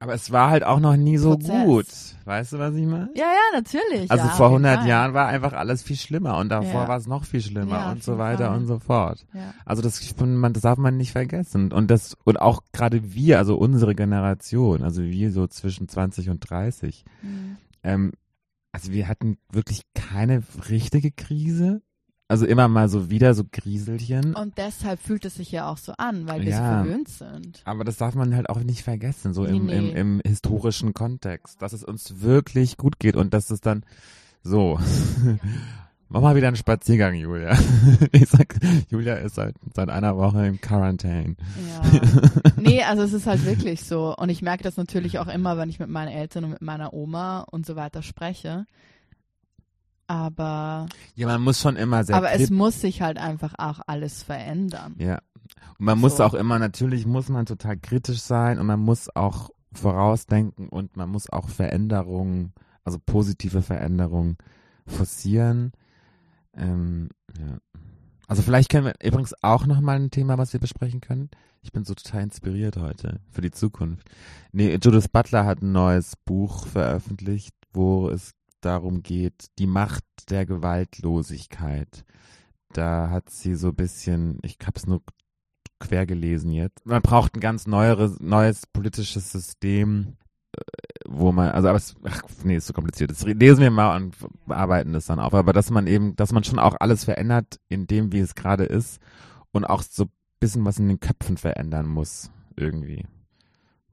[0.00, 1.64] Aber es war halt auch noch nie so Prozess.
[1.64, 1.86] gut.
[2.26, 3.08] Weißt du, was ich meine?
[3.14, 4.10] ja, ja, natürlich.
[4.10, 4.88] Also ja, vor auf jeden 100 Fall.
[4.88, 6.88] Jahren war einfach alles viel schlimmer und davor Ja.
[6.88, 8.58] war es noch viel schlimmer und so weiter Fall.
[8.58, 9.24] und so fort.
[9.32, 9.54] Ja.
[9.64, 11.72] Also das, man, das darf man nicht vergessen.
[11.72, 16.40] Und das, und auch gerade wir, also unsere Generation, also wir so zwischen 20 und
[16.40, 17.56] 30, Mhm.
[17.84, 18.12] ähm,
[18.76, 21.80] also wir hatten wirklich keine richtige Krise.
[22.28, 24.34] Also immer mal so wieder so Grieselchen.
[24.34, 26.56] Und deshalb fühlt es sich ja auch so an, weil wir Ja.
[26.58, 27.62] so verwöhnt sind.
[27.64, 29.90] Aber das darf man halt auch nicht vergessen, so im, Nee, nee.
[29.92, 33.82] im, im historischen Kontext, dass es uns wirklich gut geht und dass es dann
[34.42, 34.78] so.
[36.08, 37.58] Mach mal wieder einen Spaziergang, Julia.
[38.12, 38.56] Ich sag,
[38.90, 41.34] Julia ist seit, seit einer Woche im Quarantäne.
[41.68, 42.00] Ja.
[42.56, 44.14] nee, also es ist halt wirklich so.
[44.16, 46.92] Und ich merke das natürlich auch immer, wenn ich mit meinen Eltern und mit meiner
[46.94, 48.66] Oma und so weiter spreche.
[50.06, 54.22] Aber, Ja, man muss schon immer sehr aber es muss sich halt einfach auch alles
[54.22, 54.94] verändern.
[54.98, 55.18] Ja.
[55.78, 56.24] Und man muss So.
[56.24, 61.08] auch immer, natürlich muss man total kritisch sein und man muss auch vorausdenken und man
[61.10, 62.52] muss auch Veränderungen,
[62.84, 64.36] also positive Veränderungen
[64.86, 65.72] forcieren.
[66.56, 67.58] Ähm, ja.
[68.26, 71.30] Also vielleicht können wir übrigens auch nochmal ein Thema, was wir besprechen können.
[71.62, 74.08] Ich bin so total inspiriert heute für die Zukunft.
[74.52, 80.46] Nee, Judith Butler hat ein neues Buch veröffentlicht, wo es darum geht, die Macht der
[80.46, 82.04] Gewaltlosigkeit.
[82.72, 85.02] Da hat sie so ein bisschen, ich hab's nur
[85.78, 86.84] quer gelesen jetzt.
[86.84, 90.16] Man braucht ein ganz neueres, neues politisches System,
[90.52, 90.62] äh,
[91.08, 93.10] wo man, also aber es, ach, nee, ist so kompliziert.
[93.10, 94.14] Das lesen wir mal und
[94.46, 95.34] bearbeiten das dann auf.
[95.34, 98.64] Aber dass man eben, dass man schon auch alles verändert in dem, wie es gerade
[98.64, 99.00] ist
[99.52, 103.06] und auch so ein bisschen was in den Köpfen verändern muss, irgendwie.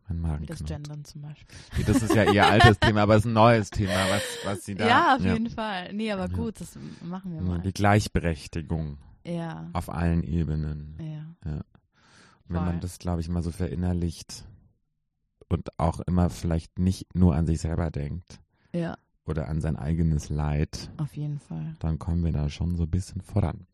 [0.10, 0.64] Mein Magen das.
[0.64, 1.58] Gendern zum Beispiel.
[1.78, 4.66] Nee, Das ist ja ihr altes Thema, aber es ist ein neues Thema, was, was
[4.66, 4.88] sie da.
[4.88, 5.94] ja, auf jeden Fall.
[5.94, 6.36] Nee, aber Ja.
[6.36, 7.60] gut, das machen wir Ja, mal.
[7.62, 10.98] Die Gleichberechtigung Ja, auf allen Ebenen.
[11.00, 11.62] ja.
[12.50, 14.44] Und wenn man das, glaube ich, mal so verinnerlicht
[15.54, 18.40] und auch immer vielleicht nicht nur an sich selber denkt
[18.74, 21.76] Ja, oder an sein eigenes Leid, auf jeden Fall.
[21.80, 23.68] dann kommen wir da schon so ein bisschen voran.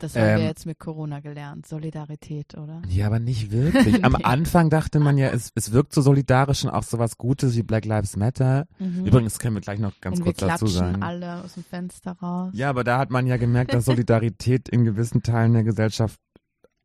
[0.00, 1.66] Das haben Ähm, wir jetzt mit Corona gelernt.
[1.68, 2.82] Solidarität, oder?
[2.88, 4.04] Ja, aber nicht wirklich.
[4.04, 4.24] Am Nee.
[4.24, 7.62] Anfang dachte man ja, es, es wirkt so solidarisch und auch so was Gutes wie
[7.62, 8.66] Black Lives Matter.
[8.80, 9.06] Mhm.
[9.06, 11.00] Übrigens können wir gleich noch ganz und kurz wir dazu sagen.
[11.00, 12.50] alle aus dem Fenster raus.
[12.54, 16.18] Ja, aber da hat man ja gemerkt, dass Solidarität in gewissen Teilen der Gesellschaft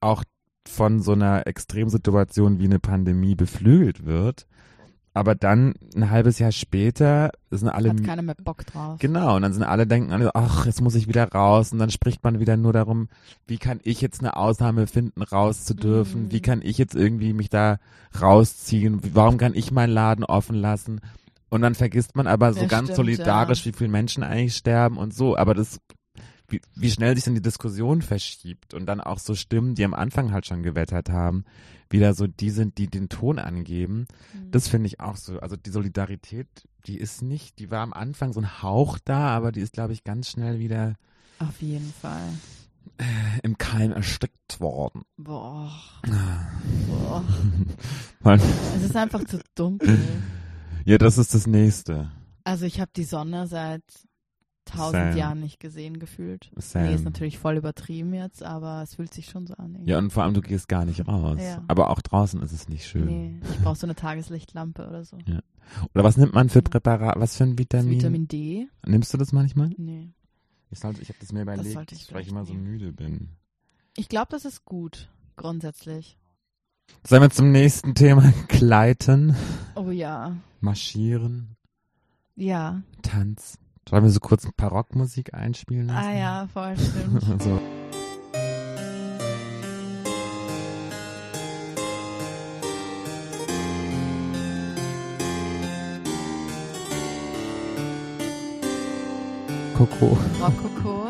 [0.02, 0.24] auch
[0.70, 4.46] von so einer Extremsituation wie eine Pandemie beflügelt wird.
[5.14, 9.00] Aber dann ein halbes Jahr später sind alle Hat keiner mehr Bock drauf.
[9.00, 11.74] Genau, und dann sind alle denken, ach, jetzt muss ich wieder raus.
[11.74, 13.10] Und dann spricht man wieder nur darum,
[13.48, 16.26] wie kann ich jetzt eine Ausnahme finden, raus zu dürfen?
[16.26, 16.32] Mhm.
[16.32, 17.80] Wie kann ich jetzt irgendwie mich da
[18.22, 19.02] rausziehen?
[19.14, 21.02] Warum kann ich meinen Laden offen lassen?
[21.50, 23.72] Und dann vergisst man aber so Ja, ganz stimmt, solidarisch, ja.
[23.72, 25.36] wie viele Menschen eigentlich sterben und so.
[25.36, 25.80] Aber das,
[26.50, 29.94] wie, wie schnell sich dann die Diskussion verschiebt und dann auch so Stimmen, die am
[29.94, 31.46] Anfang halt schon gewettert haben,
[31.90, 34.08] wieder so die sind, die den Ton angeben.
[34.34, 34.52] Mhm.
[34.52, 35.40] Das finde ich auch so.
[35.40, 36.48] Also die Solidarität,
[36.86, 39.94] die ist nicht, die war am Anfang so ein Hauch da, aber die ist, glaube
[39.94, 40.96] ich, ganz schnell wieder
[41.40, 42.22] Auf jeden Fall.
[43.44, 45.04] im Keim erstickt worden.
[45.18, 45.72] Boah.
[46.88, 47.24] Boah.
[48.22, 48.40] Weil-
[48.76, 49.98] Es ist einfach zu dunkel.
[50.86, 52.12] ja, das ist das Nächste.
[52.44, 53.84] Also ich habe die Sonne seit
[54.72, 55.18] tausend Same.
[55.18, 56.52] Jahren nicht gesehen gefühlt.
[56.58, 56.84] Sam.
[56.84, 59.74] Nee, ist natürlich voll übertrieben jetzt, aber es fühlt sich schon so an.
[59.76, 59.92] irgendwie.
[59.92, 61.40] Ja, und vor allem, du gehst gar nicht raus.
[61.42, 61.64] Ja.
[61.68, 63.06] Aber auch draußen ist es nicht schön.
[63.06, 65.18] Nee, ich brauche so eine Tageslichtlampe oder so.
[65.94, 67.20] Oder was nimmt man für Präparat?
[67.20, 67.92] Was für ein Das Vitamin?
[68.00, 68.68] Vitamin D?
[68.86, 69.70] Nimmst du das manchmal?
[69.78, 70.10] Nee.
[70.72, 73.30] Ich, sollte, ich habe das mir überlegt, sollte ich weil ich immer so müde bin.
[73.98, 76.18] Ich glaube, das ist gut, grundsätzlich.
[77.06, 79.36] Sollen wir zum nächsten Thema gleiten,
[79.76, 80.36] Oh ja.
[80.60, 81.56] marschieren,
[82.36, 82.82] Ja.
[83.02, 83.58] Tanz?
[83.90, 86.08] Sollen wir so kurz ein paar Rockmusik einspielen lassen?
[86.08, 87.42] Ah ja, voll stimmt.
[87.42, 87.60] so.
[99.76, 100.18] Coco.
[100.42, 101.08] Rococo.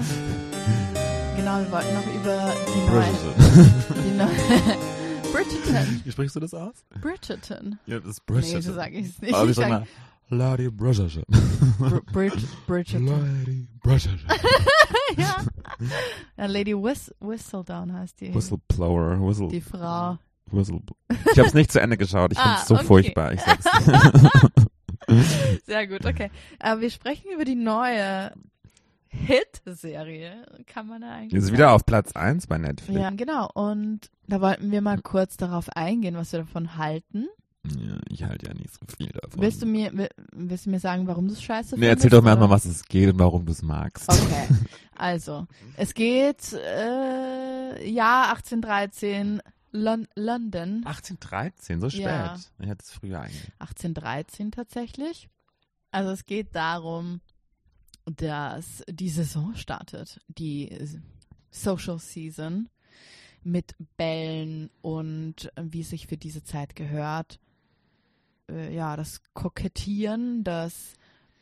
[1.35, 2.81] Genau, wir wollten noch über die.
[2.89, 3.73] Bridgerton.
[4.05, 6.01] Die neu Bridgerton.
[6.03, 6.73] Wie sprichst du das aus?
[7.01, 7.79] Bridgerton.
[7.87, 8.61] Ja, das ist Nee, Bridgerton.
[8.61, 9.33] so sage ich es nicht.
[9.33, 9.87] Aber ich Ich sag sag mal,
[10.29, 11.23] Lady Bridgerton.
[11.79, 12.33] Br Brid
[12.67, 13.07] Bridgerton.
[13.07, 14.19] Lady Bridgerton.
[15.17, 15.35] ja.
[16.37, 16.45] ja.
[16.45, 18.33] Lady Whis Whistledown heißt die.
[18.33, 20.17] Whistleblower, Whistle, Die Frau.
[20.51, 20.81] Whistle.
[21.31, 22.31] Ich habe es nicht zu Ende geschaut.
[22.31, 22.85] Ich Ah, find's so okay.
[22.85, 23.33] furchtbar.
[23.33, 23.65] Ich sag's.
[25.65, 26.29] Sehr gut, okay.
[26.59, 28.31] Aber wir sprechen über die neue
[29.07, 31.57] Hit-Serie, kann man ja eigentlich Ist sagen.
[31.57, 32.99] wieder auf Platz 1 bei Netflix.
[32.99, 33.49] Ja, genau.
[33.53, 37.27] Und da wollten wir mal kurz darauf eingehen, was wir davon halten.
[37.65, 39.41] Ja, ich halte ja nicht so viel davon.
[39.41, 42.05] Willst du mir, will- willst du mir sagen, warum du es scheiße nee, findest?
[42.05, 44.09] erzähl doch mir erstmal, was es geht und warum du es magst.
[44.09, 44.47] Okay,
[44.95, 45.45] also,
[45.75, 49.41] es geht, äh, Jahr 1813,
[49.71, 50.83] Lon London.
[50.85, 52.05] 1813, so spät.
[52.05, 52.39] Ja.
[52.59, 53.51] Ich hatte es früher eigentlich.
[53.59, 55.29] 1813 tatsächlich.
[55.91, 57.21] Also es geht darum,
[58.05, 60.69] dass die Saison startet, die
[61.51, 62.69] Social Season
[63.43, 67.39] mit Bällen und wie es sich für diese Zeit gehört.
[68.49, 70.93] Äh, ja, das Kokettieren, das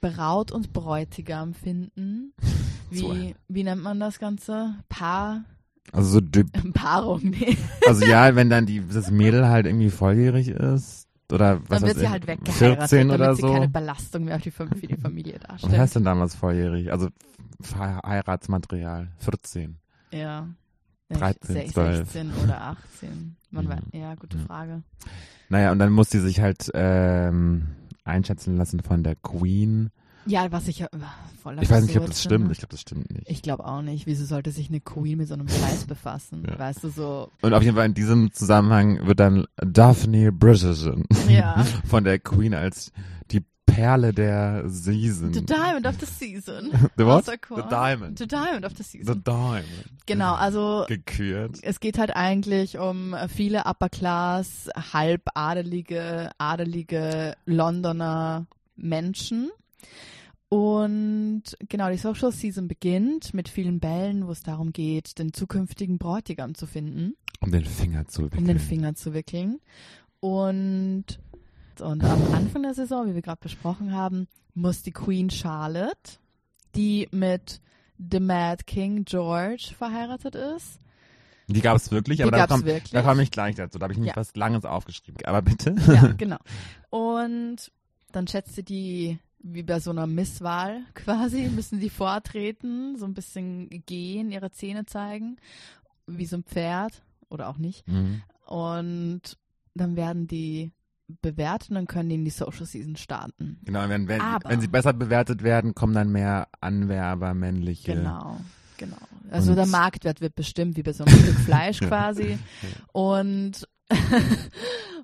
[0.02, 2.34] Braut und Bräutigam finden.
[2.90, 3.16] Wie, So.
[3.50, 4.76] wie nennt man das Ganze?
[4.88, 5.44] Paar,
[5.92, 7.58] Also so dü- Paarung, nee.
[7.86, 11.98] also ja, wenn dann die, das Mädel halt irgendwie volljährig ist oder was Dann wird
[12.00, 13.52] sie halt weggeheiratet, 14 damit oder sie so.
[13.52, 15.78] keine Belastung mehr für die, für die Familie Was darstellt.
[15.82, 16.90] heißt denn damals volljährig?
[16.94, 17.10] Also
[18.06, 19.10] Heiratsmaterial.
[19.20, 19.78] 14.
[20.12, 20.48] Ja.
[21.10, 21.98] 13, Sech- 12.
[22.12, 23.36] 16 oder 18.
[23.52, 23.70] Man Ja.
[23.72, 24.44] weiß, ja, gute Ja.
[24.46, 24.84] Frage.
[25.50, 27.68] Naja, und dann muss sie sich halt ähm,
[28.04, 29.90] einschätzen lassen von der Queen.
[30.26, 30.98] Ja, was ich ja äh,
[31.42, 32.42] voll Ich weiß nicht, ob das stimmt.
[32.42, 32.52] finde.
[32.52, 33.30] Ich glaube, das stimmt nicht.
[33.30, 34.06] Ich glaube auch nicht.
[34.08, 36.44] Wieso sollte sich eine Queen mit so einem Scheiß befassen?
[36.46, 36.60] Ja.
[36.60, 37.32] Weißt du, so.
[37.42, 41.64] Und auf jeden Fall in diesem Zusammenhang wird dann Daphne Bridgerton Ja.
[41.86, 42.92] von der Queen als
[43.78, 45.32] Perle der Season.
[45.34, 46.72] The Diamond of the Season.
[46.98, 47.26] The what?
[47.26, 47.38] The
[47.70, 48.18] Diamond.
[48.18, 49.24] The Diamond of the The Season.
[49.24, 49.66] Diamond.
[50.08, 51.60] Genau, also Gekürt.
[51.62, 59.52] es geht halt eigentlich um viele Upper Class, halbadelige, adelige Londoner Menschen.
[60.50, 65.98] Und genau, die Social Season beginnt mit vielen Bällen, wo es darum geht, den zukünftigen
[66.00, 68.40] Bräutigam zu finden, Um den Finger zu wickeln.
[68.40, 69.60] um den Finger zu wickeln.
[70.20, 71.20] Und,
[71.82, 76.20] und am Anfang der Saison, wie wir gerade besprochen haben, muss die Queen Charlotte,
[76.76, 77.62] die mit
[77.98, 80.80] The Mad King George verheiratet ist,
[81.48, 82.92] Die gab es wirklich, aber da wirklich.
[82.92, 83.80] da komm ich gleich dazu.
[83.80, 84.20] Da habe ich nämlich Ja.
[84.22, 85.24] was Langes aufgeschrieben.
[85.26, 85.76] Aber bitte.
[85.88, 86.38] Ja, genau.
[86.90, 87.72] Und
[88.12, 93.14] dann schätzt sie die, wie bei so einer Misswahl quasi, müssen die vortreten, so ein
[93.14, 95.38] bisschen gehen, ihre Zähne zeigen,
[96.06, 97.88] wie so ein Pferd oder auch nicht.
[97.88, 98.22] Mhm.
[98.46, 99.22] Und
[99.74, 100.72] dann werden die
[101.22, 103.60] bewertet und dann können die in die Social Season starten.
[103.64, 107.94] Genau, wenn, wenn, Aber- wenn sie besser bewertet werden, kommen dann mehr Anwerber, männliche.
[107.96, 108.38] Genau,
[108.78, 108.98] genau.
[109.32, 112.38] Also der Marktwert wird bestimmt, wie bei so einem Stück Fleisch quasi.
[112.92, 113.68] Und,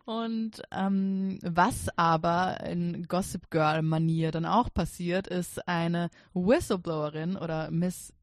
[0.06, 8.14] und ähm, was aber in Gossip Girl-Manier dann auch passiert, ist eine Whistleblowerin oder Miss.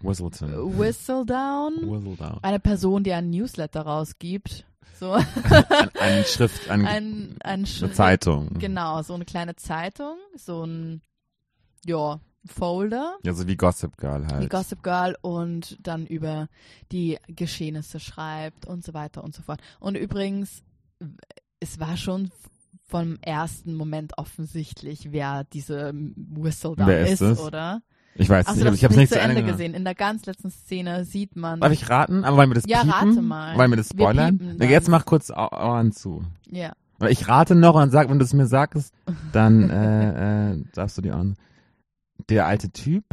[0.00, 2.38] Whistledown, Whistledown.
[2.42, 4.66] eine Person, die einen Newsletter rausgibt.
[4.98, 5.24] So Ein,
[6.00, 8.58] eine Schrift, ein, ein, ein eine Schritt- Zeitung.
[8.58, 11.02] Genau, so eine kleine Zeitung, so ein
[11.84, 13.16] ja, Folder.
[13.22, 14.42] Ja, so wie Gossip Girl halt.
[14.42, 16.48] wie Gossip Girl und dann über
[16.90, 19.60] die Geschehnisse schreibt und so weiter und so fort.
[19.80, 20.62] Und übrigens,
[21.60, 22.30] es war schon
[22.84, 27.82] vom ersten Moment offensichtlich, wer diese Whistledown Wer ist ist, oder?
[28.14, 29.52] Ich weiß Hast nicht, ich habe es nicht zu Ende gesehen.
[29.52, 29.74] gesehen?
[29.74, 31.60] In der ganz letzten Szene sieht man.
[31.60, 32.24] Darf ich raten?
[32.24, 32.92] Aber wollen wir das Ja, piepen?
[32.92, 33.56] rate mal.
[33.56, 34.56] Wollen wir das Wir spoilern?
[34.58, 34.92] Na, jetzt dann.
[34.92, 36.22] mach kurz Ohren zu.
[36.50, 36.72] Ja.
[36.98, 38.92] Weil ich rate noch und sag, wenn du es mir sagst,
[39.32, 41.36] dann äh, äh, darfst du die Ohren.
[42.28, 43.04] Der alte Typ?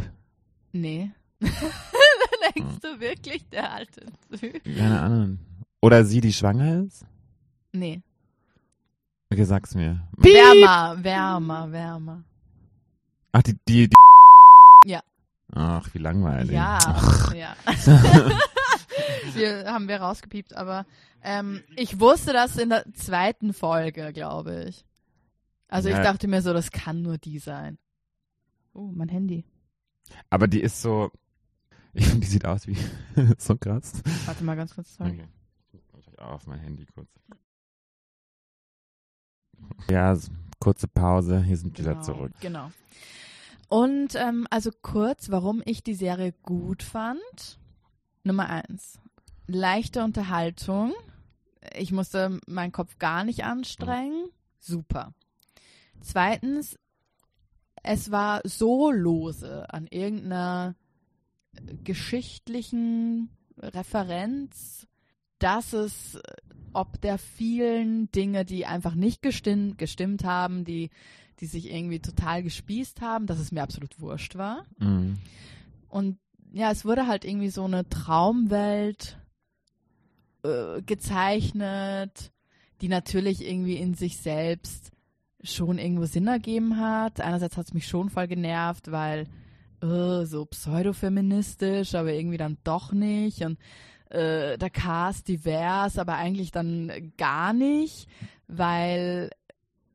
[0.74, 1.12] Nee.
[1.42, 4.06] Denkst du wirklich, der alte
[4.40, 4.64] Typ?
[4.64, 5.40] Keine Ahnung.
[5.82, 7.06] Oder sie, die schwanger ist?
[7.72, 8.02] Nee.
[9.32, 10.02] Okay, sag's mir.
[10.18, 12.24] Wärmer, wärmer, wärmer.
[13.32, 13.96] Ach, die, die, die.
[14.86, 15.02] Ja.
[15.54, 16.52] Ach, wie langweilig.
[16.52, 16.78] Ja,
[17.36, 17.56] ja.
[19.34, 20.86] wir haben wir rausgepiept, aber
[21.24, 24.86] ähm, ich wusste das in der zweiten Folge, glaube ich.
[25.68, 25.98] Also Ja.
[25.98, 27.78] ich dachte mir so, das kann nur die sein.
[28.74, 29.46] Oh, mein Handy.
[30.30, 31.12] Aber die ist so,
[31.94, 32.78] ich finde, die sieht aus wie,
[33.38, 33.94] so krass.
[34.26, 34.96] Warte mal ganz kurz.
[34.96, 35.12] Sorry.
[35.12, 35.28] Okay.
[36.12, 37.10] Ich auch auf mein Handy kurz.
[39.90, 40.18] Ja,
[40.60, 42.32] kurze Pause, hier sind wir wieder Genau, zurück.
[42.40, 42.72] Genau.
[43.70, 47.60] Und ähm, also kurz, warum ich die Serie gut fand.
[48.24, 49.00] Nummer eins,
[49.48, 50.94] leichte Unterhaltung.
[51.76, 54.30] Ich musste meinen Kopf gar nicht anstrengen.
[54.60, 55.14] Super.
[56.02, 56.78] Zweitens,
[57.84, 60.76] es war so lose an irgendeiner
[61.84, 64.88] geschichtlichen Referenz,
[65.38, 66.22] dass es äh,
[66.74, 70.92] ob der vielen Dinge, die einfach nicht gestimmt, gestimmt haben, die,
[71.40, 74.66] die sich irgendwie total gespießt haben, dass es mir absolut wurscht war.
[74.78, 75.18] Mhm.
[75.88, 76.18] Und
[76.52, 79.18] ja, es wurde halt irgendwie so eine Traumwelt
[80.44, 82.32] äh, gezeichnet,
[82.82, 84.92] die natürlich irgendwie in sich selbst
[85.44, 87.22] schon irgendwo Sinn ergeben hat.
[87.22, 89.28] Einerseits hat es mich schon voll genervt, weil
[89.82, 93.42] äh, so pseudofeministisch, aber irgendwie dann doch nicht.
[93.44, 93.58] Und
[94.10, 98.08] äh, der Cast divers, aber eigentlich dann gar nicht,
[98.48, 99.30] weil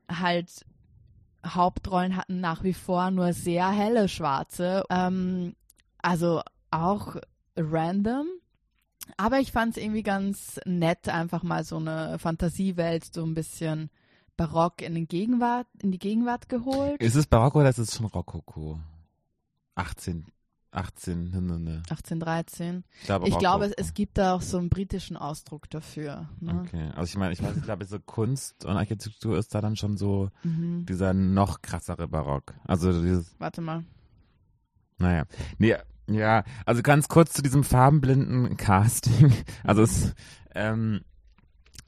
[0.08, 0.64] halt
[1.44, 4.84] Hauptrollen hatten nach wie vor nur sehr helle Schwarze.
[4.90, 5.54] Ähm,
[5.98, 7.16] also auch
[7.56, 8.26] random.
[9.16, 13.90] Aber ich fand es irgendwie ganz nett, einfach mal so eine Fantasiewelt so ein bisschen
[14.36, 17.00] barock in, den Gegenwart, in die Gegenwart geholt.
[17.00, 18.80] Ist es Barocko oder ist es schon Rokoko?
[19.76, 20.26] 18,
[20.74, 21.82] 18, ne, ne, ne.
[21.90, 22.84] 1813.
[23.00, 26.28] Ich glaube, Ich glaube, es, es gibt da auch so einen britischen Ausdruck dafür.
[26.40, 26.62] Ne?
[26.66, 29.76] Okay, also ich meine, ich weiß, ich glaube, so Kunst und Architektur ist da dann
[29.76, 30.84] schon so Mhm.
[30.86, 32.54] dieser noch krassere Barock.
[32.64, 33.84] Also dieses, Warte mal.
[34.98, 35.24] naja.
[35.58, 39.32] Nee, ja, also ganz kurz zu diesem farbenblinden Casting.
[39.64, 40.14] Also es,
[40.54, 41.00] ähm,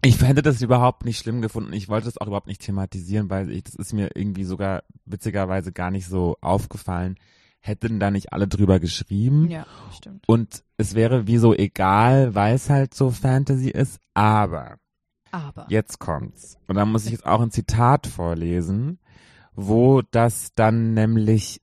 [0.03, 1.73] ich hätte das überhaupt nicht schlimm gefunden.
[1.73, 5.73] Ich wollte das auch überhaupt nicht thematisieren, weil ich, das ist mir irgendwie sogar witzigerweise
[5.73, 7.17] gar nicht so aufgefallen.
[7.67, 9.51] Hätten da nicht alle drüber geschrieben.
[9.51, 10.29] Ja, stimmt.
[10.29, 14.79] Und es wäre wie so egal, weil es halt so Fantasy ist, aber
[15.33, 15.67] Aber.
[15.69, 16.59] Jetzt kommt's.
[16.67, 18.99] Und da muss ich jetzt auch ein Zitat vorlesen,
[19.55, 21.61] wo das dann nämlich,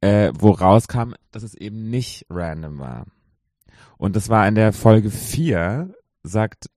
[0.00, 3.06] äh, wo rauskam, dass es eben nicht random war.
[3.98, 6.70] Und das war in der Folge 4, sagt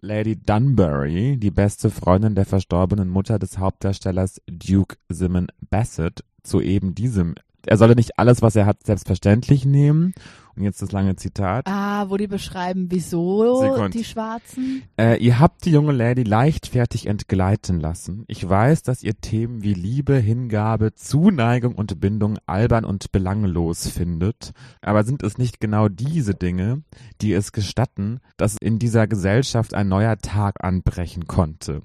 [0.00, 6.94] Lady Dunbury, die beste Freundin der verstorbenen Mutter des Hauptdarstellers Duke Simon Bassett, zu eben
[6.94, 7.34] diesem.
[7.66, 10.14] Er solle nicht alles, was er hat, selbstverständlich nehmen.
[10.56, 11.66] Und jetzt das lange Zitat.
[11.66, 13.94] Ah, wo die beschreiben, wieso Sekund.
[13.94, 14.82] die Schwarzen.
[14.96, 18.24] Äh, ihr habt die junge Lady leichtfertig entgleiten lassen.
[18.28, 24.52] Ich weiß, dass ihr Themen wie Liebe, Hingabe, Zuneigung und Bindung albern und belanglos findet.
[24.80, 26.82] Aber sind es nicht genau diese Dinge,
[27.20, 31.82] die es gestatten, dass in dieser Gesellschaft ein neuer Tag anbrechen konnte?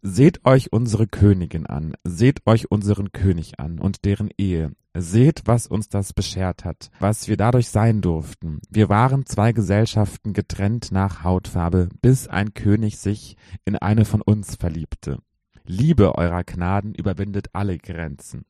[0.00, 4.72] Seht euch unsere Königin an, seht euch unseren König an und deren Ehe.
[5.00, 8.60] Seht, was uns das beschert hat, was wir dadurch sein durften.
[8.70, 14.56] Wir waren zwei Gesellschaften getrennt nach Hautfarbe, bis ein König sich in eine von uns
[14.56, 15.18] verliebte.
[15.64, 18.44] Liebe eurer Gnaden überwindet alle Grenzen.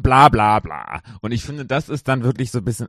[0.00, 1.00] Bla bla bla.
[1.20, 2.88] Und ich finde, das ist dann wirklich so ein bisschen,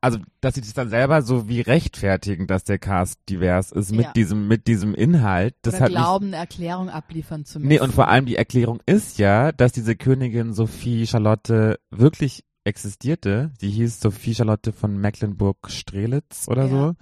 [0.00, 4.06] also dass sie sich dann selber so wie rechtfertigen, dass der Cast divers ist mit
[4.06, 4.12] Ja.
[4.12, 5.54] diesem, mit diesem Inhalt.
[5.62, 7.68] Das Oder hat mich glauben, eine Erklärung abliefern zu müssen.
[7.68, 13.50] Nee, und vor allem die Erklärung ist ja, dass diese Königin Sophie Charlotte wirklich existierte.
[13.60, 16.68] Die hieß Sophie Charlotte von Mecklenburg-Strelitz oder Ja.
[16.68, 16.94] so.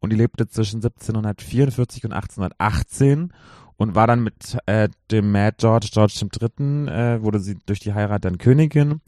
[0.00, 3.32] Und die lebte zwischen 1744 und 1818
[3.76, 7.94] und war dann mit äh, dem Mad George, George III., äh, wurde sie durch die
[7.94, 9.00] Heirat dann Königin.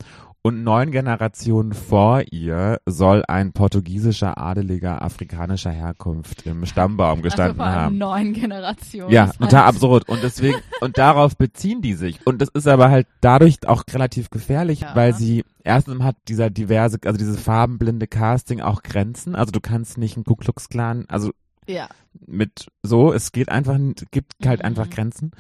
[0.45, 7.79] Und neun Generationen vor ihr soll ein portugiesischer Adeliger afrikanischer Herkunft im Stammbaum gestanden also
[7.81, 7.99] haben.
[7.99, 9.13] neun Generationen.
[9.13, 10.09] Ja, total heißt- absurd.
[10.09, 12.19] Und deswegen, und darauf beziehen die sich.
[12.27, 14.97] Und das ist aber halt dadurch auch relativ gefährlich, Ja.
[14.97, 19.37] weil sie, erstens hat dieser diverse, also dieses farbenblinde Casting auch Grenzen.
[19.37, 21.31] Also du kannst nicht einen Ku Klux Klan, also
[21.69, 21.87] Ja,
[22.27, 24.67] mit so, es geht einfach, es gibt halt Mhm.
[24.67, 25.31] einfach Grenzen.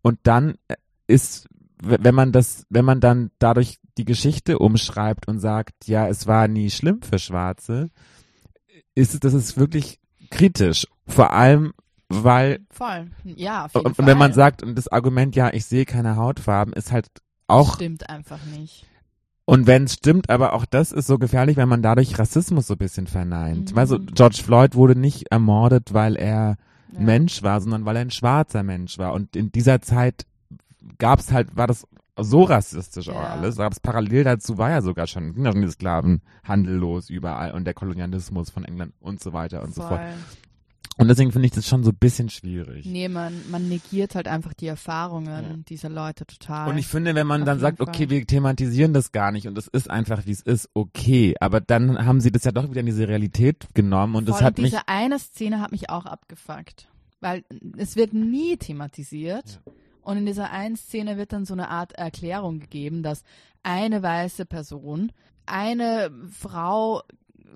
[0.00, 0.76] Und dann äh,
[1.08, 1.46] ist,
[1.82, 6.48] wenn man das, wenn man dann dadurch die Geschichte umschreibt und sagt, ja, es war
[6.48, 7.88] nie schlimm für Schwarze,
[8.94, 9.98] ist es, das ist wirklich
[10.30, 10.86] kritisch.
[11.06, 11.72] Vor allem,
[12.08, 13.10] weil voll.
[13.24, 14.06] Ja, auf jeden und, Fall.
[14.06, 17.08] wenn man sagt, und das Argument, ja, ich sehe keine Hautfarben, ist halt
[17.46, 18.86] auch, Stimmt einfach nicht.
[19.44, 22.74] und wenn es stimmt, aber auch das ist so gefährlich, wenn man dadurch Rassismus so
[22.74, 23.74] ein bisschen verneint.
[23.74, 23.86] Mhm.
[23.88, 26.56] Du, George Floyd wurde nicht ermordet, weil er
[26.92, 27.00] Ja.
[27.00, 29.12] Mensch war, sondern weil er ein schwarzer Mensch war.
[29.12, 30.24] Und in dieser Zeit
[30.98, 31.86] gab's halt, war das
[32.18, 33.28] so rassistisch auch Ja.
[33.34, 33.58] alles.
[33.58, 37.52] Aber es parallel dazu war ja sogar schon, ging ja schon die Sklavenhandel los überall
[37.52, 40.00] und der Kolonialismus von England und so weiter und so fort.
[40.00, 40.14] Voll.
[40.98, 42.86] Und deswegen finde ich das schon so ein bisschen schwierig.
[42.86, 45.56] Nee, man, man negiert halt einfach die Erfahrungen Ja.
[45.68, 46.70] dieser Leute total.
[46.70, 47.88] Und ich finde, wenn man Auf dann sagt, Fall.
[47.88, 51.34] okay, wir thematisieren das gar nicht und es ist einfach, wie es ist, okay.
[51.38, 54.46] Aber dann haben sie das ja doch wieder in diese Realität genommen und das Voll,
[54.46, 54.70] hat und mich.
[54.70, 56.88] diese eine Szene hat mich auch abgefuckt.
[57.20, 57.44] Weil
[57.76, 59.60] es wird nie thematisiert.
[60.06, 63.24] Und in dieser einen Szene wird dann so eine Art Erklärung gegeben, dass
[63.64, 65.10] eine weiße Person
[65.46, 67.02] eine Frau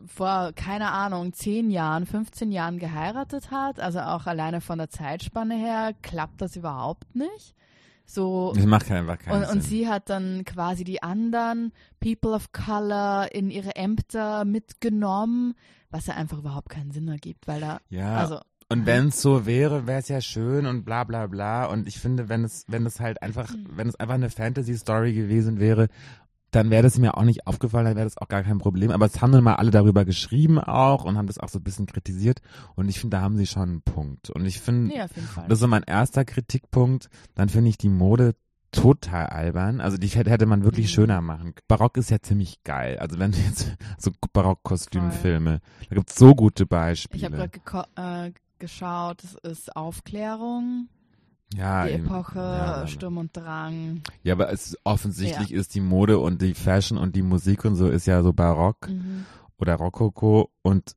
[0.07, 3.78] vor, keine Ahnung, 10 Jahren, 15 Jahren geheiratet hat.
[3.78, 7.55] Also auch alleine von der Zeitspanne her klappt das überhaupt nicht.
[8.05, 9.70] So, Das macht einfach keinen und, und Sinn.
[9.70, 15.55] sie hat dann quasi die anderen People of Color in ihre Ämter mitgenommen,
[15.90, 18.40] was ja einfach überhaupt keinen Sinn ergibt, weil da, ja, also,
[18.71, 21.66] und wenn es so wäre, wäre es ja schön und bla bla bla.
[21.66, 23.66] Und ich finde, wenn es, wenn es halt einfach, Mhm.
[23.75, 25.89] wenn es einfach eine Fantasy-Story gewesen wäre,
[26.53, 28.91] dann wäre das mir auch nicht aufgefallen, dann wäre das auch gar kein Problem.
[28.91, 31.62] Aber es haben dann mal alle darüber geschrieben auch und haben das auch so ein
[31.62, 32.41] bisschen kritisiert.
[32.75, 34.31] Und ich finde, da haben sie schon einen Punkt.
[34.31, 35.45] Und ich finde, Fall.
[35.49, 37.09] Das ist so mein erster Kritikpunkt.
[37.37, 38.35] Dann finde ich die Mode
[38.73, 39.81] total albern.
[39.81, 40.91] Also die hätte hätte man wirklich Mhm.
[40.91, 41.55] schöner machen.
[41.68, 42.99] Barock ist ja ziemlich geil.
[42.99, 47.49] Also wenn du jetzt so Barock-Kostümfilme, da gibt's so gute ich habe Beispiele.
[47.64, 50.89] gerade geschaut, es ist Aufklärung,
[51.55, 51.95] ja, die.
[51.95, 54.03] Epoche, ja, Sturm und Drang.
[54.23, 57.89] ja, aber es offensichtlich ist die Mode und die Fashion und die Musik und so
[57.89, 59.25] ist ja so Barock Mhm.
[59.59, 60.93] oder Rokoko und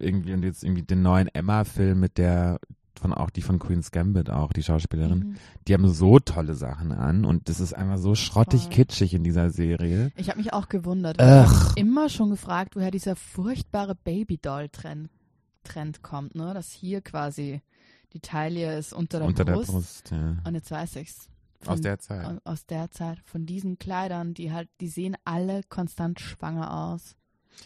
[0.00, 2.58] irgendwie und jetzt irgendwie den neuen Emma-Film mit der
[3.00, 5.18] von auch die von Queen's Gambit auch die Schauspielerin.
[5.18, 5.36] Mhm.
[5.66, 8.70] die haben so tolle Sachen an und das ist einfach so schrottig Voll.
[8.72, 10.10] kitschig in dieser Serie.
[10.16, 11.16] Ich habe mich auch gewundert.
[11.20, 15.08] Ich habe immer schon gefragt, woher dieser furchtbare Babydoll-Trend
[15.62, 16.52] Trend kommt, ne?
[16.54, 17.62] Dass hier quasi
[18.12, 19.68] die Taille ist unter der Unter Brust.
[19.68, 20.36] der Brust, ja.
[20.46, 21.28] Und jetzt weiß ich's.
[21.60, 22.26] Aus Von- der Zeit.
[22.26, 27.14] au- aus der Zeit, von diesen Kleidern, die halt, die sehen alle konstant schwanger aus.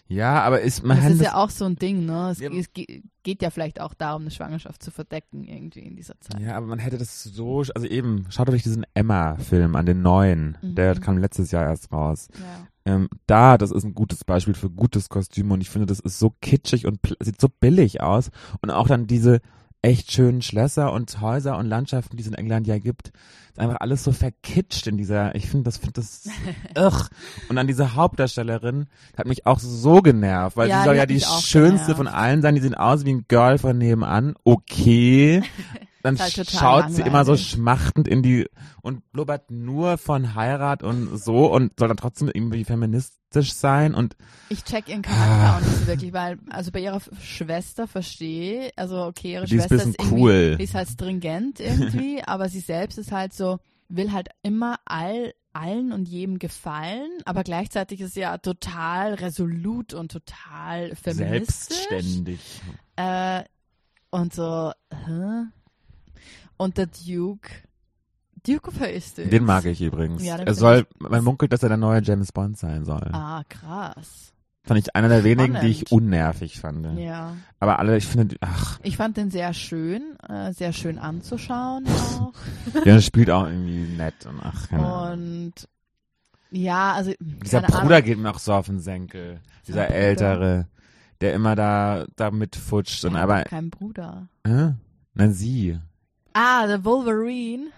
[0.09, 2.31] Ja, aber ist, man das ist das, ja auch so ein Ding, ne?
[2.31, 2.51] Es, Ja.
[2.51, 6.41] es ge- geht ja vielleicht auch darum, eine Schwangerschaft zu verdecken irgendwie in dieser Zeit.
[6.43, 10.59] ja, aber man hätte das so, also eben, schaut euch diesen Emma-Film an, den neuen,
[10.61, 10.75] Mhm.
[10.75, 12.29] der kam letztes Jahr erst raus.
[12.35, 12.67] Ja.
[12.87, 16.19] Ähm, da, das ist ein gutes Beispiel für gutes Kostüm und ich finde, das ist
[16.21, 18.31] so kitschig und sieht so billig aus
[18.63, 19.41] und auch dann diese
[19.83, 23.09] echt schönen Schlösser und Häuser und Landschaften, die es in England ja gibt,
[23.51, 26.29] ist einfach alles so verkitscht in dieser, ich finde das, finde das,
[26.79, 27.09] ugh.
[27.49, 31.07] Und dann diese Hauptdarstellerin hat mich auch so genervt, weil Ja, sie soll die ja
[31.07, 31.97] die schönste genervt.
[31.97, 35.43] von allen sein, die sehen aus wie ein Girl von nebenan, okay.
[36.07, 37.49] Dann Ist halt schaut sie immer so langweilig.
[37.51, 38.47] schmachtend in die
[38.81, 44.17] und blubbert nur von Heirat und so und soll dann trotzdem irgendwie feministisch sein und
[44.49, 49.03] Ich check ihren Charakter auch nicht so wirklich, weil, also bei ihrer Schwester verstehe, also
[49.03, 50.57] okay, ihre Die ist Schwester bisschen ist irgendwie, cool.
[50.59, 55.35] die ist halt stringent irgendwie, aber sie selbst ist halt so, will halt immer all,
[55.53, 61.79] allen und jedem gefallen, aber gleichzeitig ist sie ja total resolut und total feministisch.
[61.89, 62.41] selbstständig.
[62.95, 63.43] Äh,
[64.11, 65.47] und so, hä?
[66.57, 67.51] Und der Duke,
[68.47, 69.31] Duke of Hastings.
[69.31, 70.25] Den mag ich übrigens.
[70.25, 73.09] Ja, er soll, man munkelt, dass er der neue James Bond sein soll.
[73.13, 74.33] Ah, krass.
[74.65, 76.99] Fand ich einer der wenigen, die ich unnervig fand.
[76.99, 77.37] Ja.
[77.61, 81.87] Aber alle, ich finde, ach, Ich fand den sehr schön, äh, sehr schön anzuschauen
[82.19, 82.33] auch.
[82.85, 85.13] der spielt auch irgendwie nett und ach, keine.
[85.13, 85.53] Und
[86.51, 88.03] ja, also Dieser Bruder Ahnung.
[88.05, 89.41] geht mir auch so auf den Senkel.
[89.69, 89.95] Dieser Bruder?
[89.97, 90.67] ältere,
[91.21, 94.29] der immer da, da mitfutscht und Er hat aber, kein Bruder.
[94.43, 94.71] äh?
[95.15, 95.79] Nein, sie.
[96.37, 97.69] Ah, der Wolverine.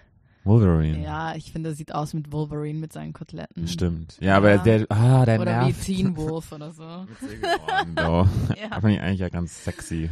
[0.44, 1.02] Wolverine.
[1.02, 3.68] Ja, ich finde, er sieht aus mit Wolverine mit seinen Koteletten.
[3.68, 4.16] Stimmt.
[4.20, 4.58] Ja, aber Ja.
[4.62, 5.84] der, ah, der Oder wie nervt.
[5.84, 6.82] Teen Wolf oder so.
[7.96, 8.24] Ja.
[8.80, 10.10] Fand ich eigentlich ja ganz sexy.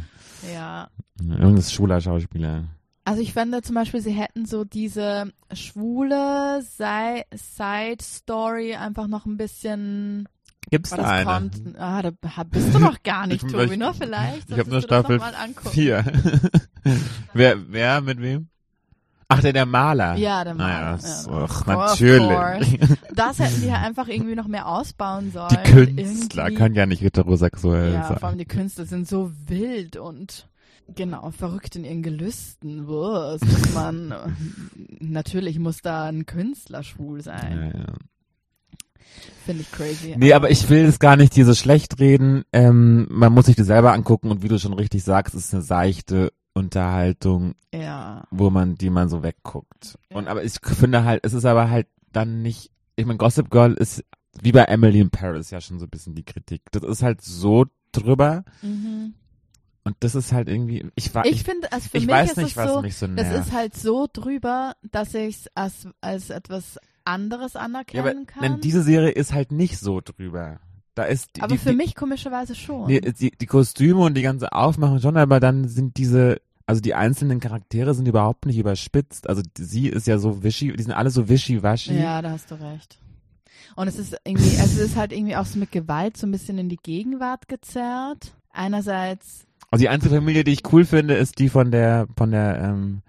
[0.53, 0.89] ja.
[1.19, 2.65] Irgendein schwuler Schauspieler.
[3.03, 9.37] Also ich fände zum Beispiel, sie hätten so diese schwule Si- Side-Story einfach noch ein
[9.37, 10.27] bisschen
[10.69, 11.25] Gibt's da eine?
[11.25, 11.61] kommt.
[11.79, 12.11] Ah, da
[12.49, 14.49] bist du noch gar nicht, Ich- Tobi, nur vielleicht.
[14.51, 15.69] Ich habe nur Staffel noch mal angucken.
[15.69, 16.03] 4.
[17.33, 18.49] wer, wer mit wem?
[19.29, 20.15] Ach, der, der Maler.
[20.15, 21.33] Ja, der Maler, Naja, das, ja.
[21.33, 22.79] ach, natürlich.
[23.13, 25.49] Das hätten die ja einfach irgendwie noch mehr ausbauen sollen.
[25.49, 28.23] Die Künstler Irgendwie- können ja nicht heterosexuell Ja, vor sein.
[28.29, 30.47] allem die Künstler sind so wild und
[30.95, 32.85] genau, verrückt in ihren Gelüsten.
[32.85, 33.41] Muss
[33.73, 34.13] man,
[34.99, 37.71] natürlich muss da ein Künstler schwul sein.
[37.73, 37.85] Ja, ja.
[39.45, 40.15] Finde ich crazy.
[40.17, 42.43] Nee, aber ich will es gar nicht hier so schlecht reden.
[42.51, 45.53] Ähm, man muss sich das selber angucken und wie du schon richtig sagst, es ist
[45.53, 48.23] eine seichte Unterhaltung, Ja.
[48.31, 49.97] wo man, die man so wegguckt.
[50.09, 53.73] Und aber ich finde halt, es ist aber halt dann nicht, ich meine, Gossip Girl
[53.73, 54.03] ist
[54.41, 56.61] wie bei Emily in Paris ja schon so ein bisschen die Kritik.
[56.71, 59.13] Das ist halt so drüber Mhm.
[59.83, 62.31] und das ist halt irgendwie, ich war, Ich ich, finde, also für ich mich weiß
[62.31, 63.47] ist nicht, es was so, mich so Das nervt.
[63.47, 66.77] ist halt so drüber, dass ich es als, als etwas
[67.07, 68.61] anderes Ja, anerkennen aber kann.
[68.61, 70.59] diese Serie ist halt nicht so drüber.
[70.95, 72.87] Da ist die, aber die, für die, mich komischerweise schon.
[72.87, 76.95] Nee, die, die Kostüme und die ganze Aufmachung schon, aber dann sind diese, also die
[76.95, 79.29] einzelnen Charaktere sind überhaupt nicht überspitzt.
[79.29, 81.93] Also sie ist ja so wischi, die sind alle so wischiwaschi.
[81.99, 82.97] Ja, da hast du recht.
[83.75, 86.31] Und es ist irgendwie, also es ist halt irgendwie auch so mit Gewalt so ein
[86.31, 88.33] bisschen in die Gegenwart gezerrt.
[88.51, 92.59] Einerseits, Also die einzige Familie, die ich cool finde, ist die von der, von der,
[92.59, 93.01] ähm,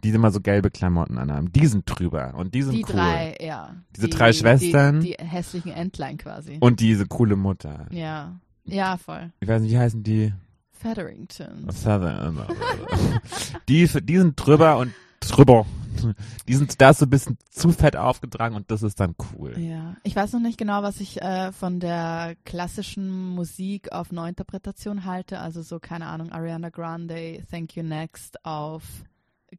[0.00, 1.52] die immer so gelbe Klamotten anhaben.
[1.52, 2.94] Die sind drüber und die sind die cool.
[2.94, 3.74] drei, ja.
[3.96, 5.00] Diese die, drei Schwestern.
[5.00, 6.58] Die, die hässlichen Entlein quasi.
[6.60, 7.86] Und diese coole Mutter.
[7.90, 8.40] ja.
[8.64, 9.32] Ja, voll.
[9.40, 10.32] Ich weiß nicht, wie heißen die?
[10.72, 11.68] Featherington.
[11.70, 12.38] Southern.
[13.68, 15.66] die, die sind drüber und drüber.
[16.48, 19.58] Die sind da so ein bisschen zu fett aufgetragen und das ist dann cool.
[19.58, 25.04] Ja, ich weiß noch nicht genau, was ich äh, von der klassischen Musik auf Neuinterpretation
[25.04, 25.40] halte.
[25.40, 28.82] Also so, keine Ahnung, Ariana Grande, Thank You Next auf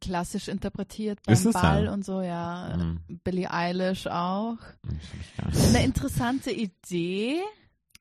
[0.00, 1.92] klassisch interpretiert beim Ist Ball ja?
[1.92, 2.76] und so, ja.
[2.76, 3.00] Mhm.
[3.24, 4.56] Billie Eilish auch.
[5.68, 7.40] Eine interessante Idee.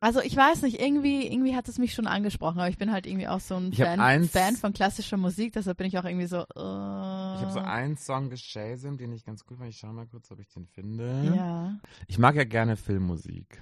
[0.04, 3.06] Also ich weiß nicht, irgendwie, irgendwie hat es mich schon angesprochen, aber ich bin halt
[3.06, 6.26] irgendwie auch so ein Fan, eins- Fan von klassischer Musik, deshalb bin ich auch irgendwie
[6.26, 6.38] so.
[6.38, 9.70] Äh, Ich habe so einen Song geschasemt, den ich ganz gut fand.
[9.70, 11.34] Ich schau mal kurz, ob ich den finde.
[11.36, 11.76] Ja.
[12.08, 13.62] Ich mag ja gerne Filmmusik.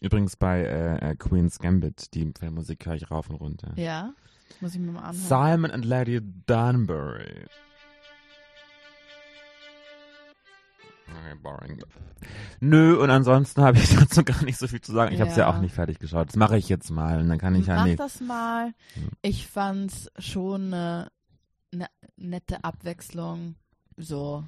[0.00, 3.72] Übrigens bei äh, äh, Queen's Gambit, die Filmmusik höre ich rauf und runter.
[3.76, 4.14] Ja.
[4.60, 5.14] Muss ich mir mal anhören.
[5.14, 7.46] Simon and Lady Dunbury.
[11.08, 11.82] Okay, boring.
[12.60, 15.14] Nö, und ansonsten habe ich dazu gar nicht so viel zu sagen.
[15.14, 15.54] Ich habe es ja Ja.
[15.56, 16.28] auch nicht fertig geschaut.
[16.28, 18.00] Das mache ich jetzt mal und dann kann ich ja Mach nicht.
[18.00, 18.72] das mal.
[19.22, 21.10] Ich fand's schon eine,
[21.72, 21.86] eine
[22.16, 23.54] nette Abwechslung.
[23.98, 24.44] So.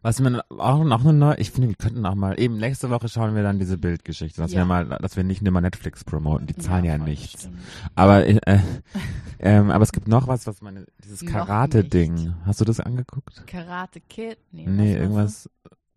[0.00, 3.10] Was mir auch noch eine neue, ich finde, wir könnten auch mal, eben nächste Woche
[3.10, 4.60] schauen wir dann diese Bildgeschichte, dass Ja.
[4.60, 7.42] wir mal, dass wir nicht nur mal Netflix promoten, die zahlen ja, voll, nichts.
[7.42, 7.58] stimmt.
[7.94, 8.38] Aber, äh,
[9.38, 12.34] ähm, aber es gibt noch was, was meine, dieses Karate-Ding.
[12.46, 13.46] Hast du das angeguckt?
[13.46, 14.38] Karate Kid?
[14.50, 15.50] Nee, Nee, irgendwas,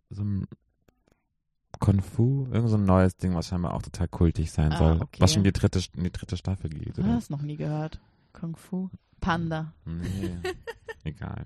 [0.10, 0.46] so ein
[1.80, 5.02] Kung Fu, irgend so ein neues Ding, was scheinbar auch total kultig sein Ah, soll.
[5.02, 5.22] okay.
[5.22, 6.98] Was schon die dritte, in die dritte Staffel geht.
[6.98, 7.06] das?
[7.06, 7.14] Oder?
[7.14, 8.02] Hast noch nie gehört.
[8.34, 8.90] Kung Fu.
[9.22, 9.72] Panda.
[9.86, 10.36] Nee,
[11.06, 11.46] egal.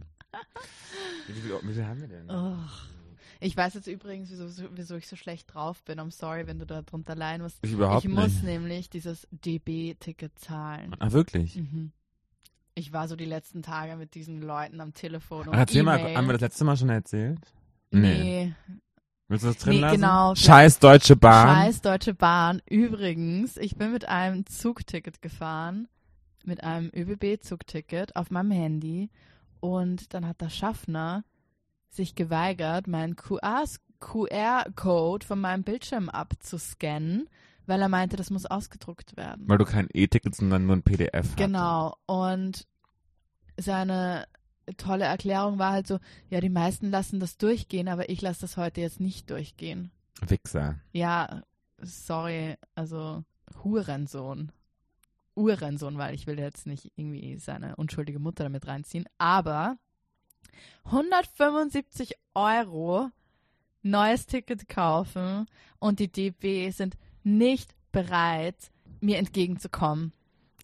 [1.27, 2.29] Wie viel, wie viel haben wir denn?
[2.29, 2.57] Oh.
[3.39, 5.99] Ich weiß jetzt übrigens, wieso, wieso ich so schlecht drauf bin.
[5.99, 7.57] I'm sorry, wenn du da drunter leiden musst.
[7.61, 8.43] Ich überhaupt ich muss nicht.
[8.43, 10.95] nämlich dieses DB-Ticket zahlen.
[10.99, 11.57] Ah, wirklich?
[11.57, 11.91] Mhm.
[12.75, 15.99] Ich war so die letzten Tage mit diesen Leuten am Telefon und Ach, erzähl mal,
[15.99, 16.15] E-Mail.
[16.17, 17.39] haben wir das letzte Mal schon erzählt?
[17.91, 18.55] Nee,
[19.27, 19.95] Willst du das drin Nee, lassen?
[19.95, 20.35] genau.
[20.35, 21.55] Scheiß Deutsche Bahn.
[21.55, 22.61] Scheiß Deutsche Bahn.
[22.69, 25.87] Übrigens, ich bin mit einem Zugticket gefahren,
[26.45, 29.09] mit einem ÖBB-Zugticket auf meinem Handy
[29.63, 31.23] und dann hat der Schaffner
[31.87, 33.65] sich geweigert, meinen QR-Code
[35.25, 37.29] von meinem Bildschirm abzuscannen,
[37.65, 39.47] weil er meinte, das muss ausgedruckt werden.
[39.47, 41.37] Weil du kein E-Ticket, sondern nur ein PDF hast.
[41.37, 41.95] Genau.
[42.07, 42.67] Und
[43.57, 44.27] seine
[44.75, 45.99] tolle Erklärung war halt so,
[46.29, 49.91] ja, die meisten lassen das durchgehen, aber ich lasse das heute jetzt nicht durchgehen.
[50.27, 50.81] Wichser.
[50.91, 51.41] Ja,
[51.79, 53.23] sorry, also
[53.63, 54.51] Hurensohn.
[55.35, 59.77] Uhrensohn, weil ich will jetzt nicht irgendwie seine unschuldige Mutter damit reinziehen, aber
[60.85, 63.09] 175 Euro
[63.81, 65.45] neues Ticket kaufen
[65.79, 68.71] und die DB sind nicht bereit,
[69.01, 70.13] mir entgegenzukommen.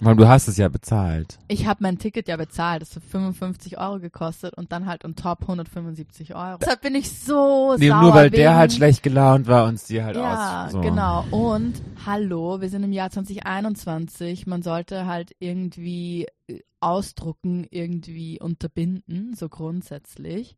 [0.02, 1.38] Weil du hast es ja bezahlt.
[1.50, 5.16] Ich habe mein Ticket ja bezahlt, das hat 55 Euro gekostet und dann halt on
[5.16, 6.58] top 175 Euro.
[6.60, 8.02] Deshalb bin ich so Nee, sauer.
[8.02, 10.72] nur weil der wegen- halt schlecht gelaunt war und sie halt ja, aus.
[10.72, 10.80] So.
[10.80, 11.26] genau.
[11.32, 11.74] Und
[12.06, 14.48] hallo, wir sind im Jahr 2021.
[14.48, 20.56] Man sollte halt irgendwie äh, ausdrucken, irgendwie unterbinden, so grundsätzlich.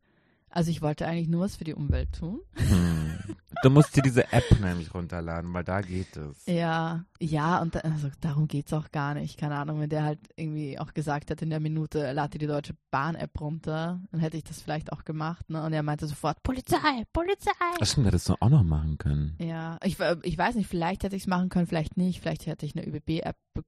[0.52, 2.40] Also ich wollte eigentlich nur was für die Umwelt tun.
[2.56, 3.18] Hm.
[3.62, 6.44] Du musst dir diese App nämlich runterladen, weil da geht es.
[6.46, 9.38] Ja, ja, und da, also darum geht's auch gar nicht.
[9.38, 12.46] Keine Ahnung, wenn der halt irgendwie auch gesagt hat in der Minute, lad dir die
[12.48, 15.48] Deutsche Bahn-App runter, dann hätte ich das vielleicht auch gemacht.
[15.48, 15.62] Ne?
[15.62, 17.50] Und er meinte sofort, Polizei, Polizei.
[17.80, 19.36] Ach stimmt, hättest du auch noch machen können.
[19.38, 22.20] Ja, ich, ich weiß nicht, vielleicht hätte ich es machen können, vielleicht nicht.
[22.20, 23.36] Vielleicht hätte ich eine ÖBB-App.
[23.54, 23.62] be-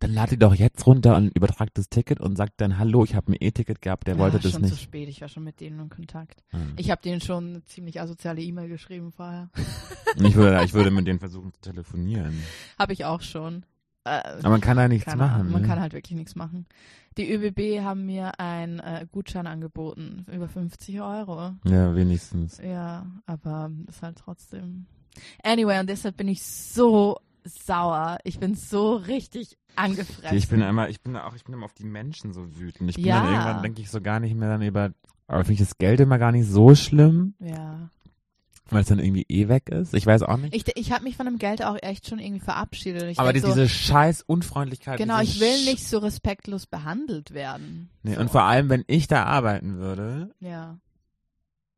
[0.00, 3.14] Dann lad die doch jetzt runter und übertrag das Ticket und sag dann, hallo, ich
[3.14, 4.82] habe ein E-Ticket gehabt, der wollte ja, das schon zu nicht.
[4.82, 6.42] spät, ich war schon mit denen in Kontakt.
[6.50, 6.74] Hm.
[6.76, 9.50] Ich habe denen schon eine ziemlich asoziale E-Mail geschrieben vorher.
[10.16, 12.36] Ich würde, ich würde mit denen versuchen zu telefonieren.
[12.76, 13.64] habe ich auch schon.
[14.02, 15.52] Äh, Aber man kann da nichts keine machen.
[15.52, 15.68] Man ne?
[15.68, 16.66] kann halt wirklich nichts machen.
[17.16, 21.52] Die ÖBB haben mir einen äh, Gutschein angeboten, über 50 Euro.
[21.64, 22.58] Ja, wenigstens.
[22.58, 24.86] Ja, aber ist halt trotzdem.
[25.44, 28.18] Anyway, und deshalb bin ich so sauer.
[28.24, 30.36] Ich bin so richtig angefressen.
[30.36, 32.90] Ich bin immer, ich bin auch, ich bin immer auf die Menschen so wütend.
[32.90, 33.22] Ich bin Ja.
[33.22, 34.92] dann irgendwann denke ich so gar nicht mehr dann über,
[35.26, 37.88] aber finde ich das Geld immer gar nicht so schlimm, ja.
[38.68, 39.94] weil es dann irgendwie eh weg ist.
[39.94, 40.54] Ich weiß auch nicht.
[40.54, 43.02] Ich, ich habe mich von dem Geld auch echt schon irgendwie verabschiedet.
[43.04, 44.98] Ich aber die, so, diese scheiß Unfreundlichkeit.
[44.98, 47.90] Genau, ich will nicht so respektlos behandelt werden.
[48.02, 48.20] Nee, so.
[48.20, 50.78] und vor allem, wenn ich da arbeiten würde, Ja.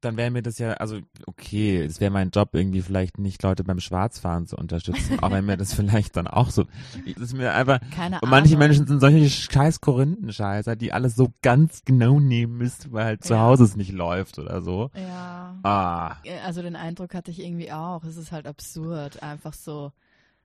[0.04, 3.64] Dann wäre mir das ja, also okay, es wäre mein Job irgendwie vielleicht nicht Leute
[3.64, 6.64] beim Schwarzfahren zu unterstützen, auch wenn mir das vielleicht dann auch so,
[7.06, 8.68] das ist mir einfach, Keine und manche Ahnung.
[8.68, 13.34] Menschen sind solche scheiß Korinthenscheißer, die alles so ganz genau nehmen müssen, weil halt zu
[13.34, 13.40] Ja.
[13.40, 14.90] Hause es nicht läuft oder so.
[14.94, 15.58] Ja.
[15.62, 18.04] Ah, Also den Eindruck hatte ich irgendwie auch.
[18.04, 19.92] Es ist halt absurd, einfach so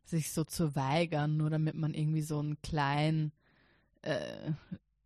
[0.06, 3.32] sich so zu weigern, nur damit man irgendwie so einen kleinen
[4.04, 4.52] äh,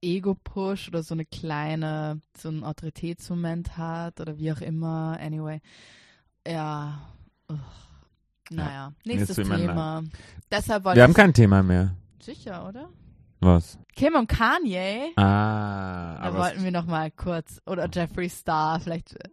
[0.02, 5.18] Ego-Push oder so eine kleine, so einen Autoritätsmoment hat oder wie auch immer.
[5.22, 5.62] Anyway.
[6.48, 7.00] Ja.
[7.50, 7.58] Ugh.
[8.50, 10.04] Naja, nächstes will man Thema.
[10.52, 11.96] Deshalb wollte wir haben kein Thema mehr.
[12.22, 12.90] sicher, oder?
[13.40, 13.80] Was?
[13.96, 15.14] Kim und Kanye.
[15.16, 19.16] Ah, Da wollten wir noch mal kurz oder Jeffree Star vielleicht.
[19.16, 19.30] äh,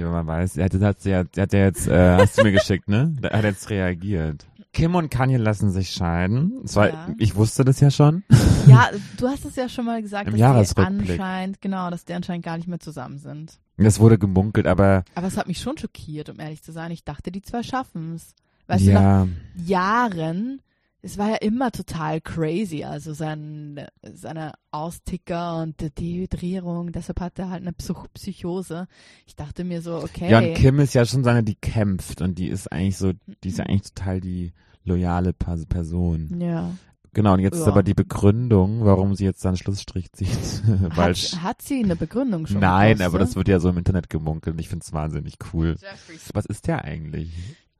[0.00, 2.88] Ja, man weiß, er hat, hat, hat, hat ja jetzt, äh, hast du mir geschickt,
[2.88, 3.14] ne?
[3.22, 4.46] Er hat jetzt reagiert.
[4.72, 6.60] Kim und Kanye lassen sich scheiden.
[6.62, 7.14] Das war, Ja.
[7.18, 8.24] Ich wusste das ja schon.
[8.66, 11.10] Ja, du hast es ja schon mal gesagt, Im dass die Jahresrückblick.
[11.10, 13.58] anscheinend, genau, dass die anscheinend gar nicht mehr zusammen sind.
[13.76, 16.90] Das wurde gemunkelt, aber Aber es hat mich schon schockiert, um ehrlich zu sein.
[16.90, 18.34] Ich dachte, die zwei schaffen's.
[18.66, 19.28] Weißt du, nach ja,
[19.66, 20.62] Jahren,
[21.02, 27.38] es war ja immer total crazy, also sein, seine Austicker und die Dehydrierung, deshalb hat
[27.38, 28.86] er halt eine Psych Psychose.
[29.26, 30.30] Ich dachte mir so, okay.
[30.30, 33.48] ja, und Kim ist ja schon seine, die kämpft und die ist eigentlich so, die
[33.48, 34.52] ist ja eigentlich total die
[34.84, 36.40] loyale Person.
[36.40, 36.70] ja.
[37.14, 37.72] Genau, und jetzt ist Ja.
[37.72, 40.30] aber die Begründung, warum sie jetzt seinen Schlussstrich zieht.
[40.96, 42.60] Weil sch- Hat, hat sie eine Begründung schon?
[42.60, 43.06] Nein, gepostet?
[43.06, 45.76] aber das wird ja so im Internet gemunkelt und ich finde es wahnsinnig cool.
[45.78, 47.30] Jeffree Was ist der eigentlich?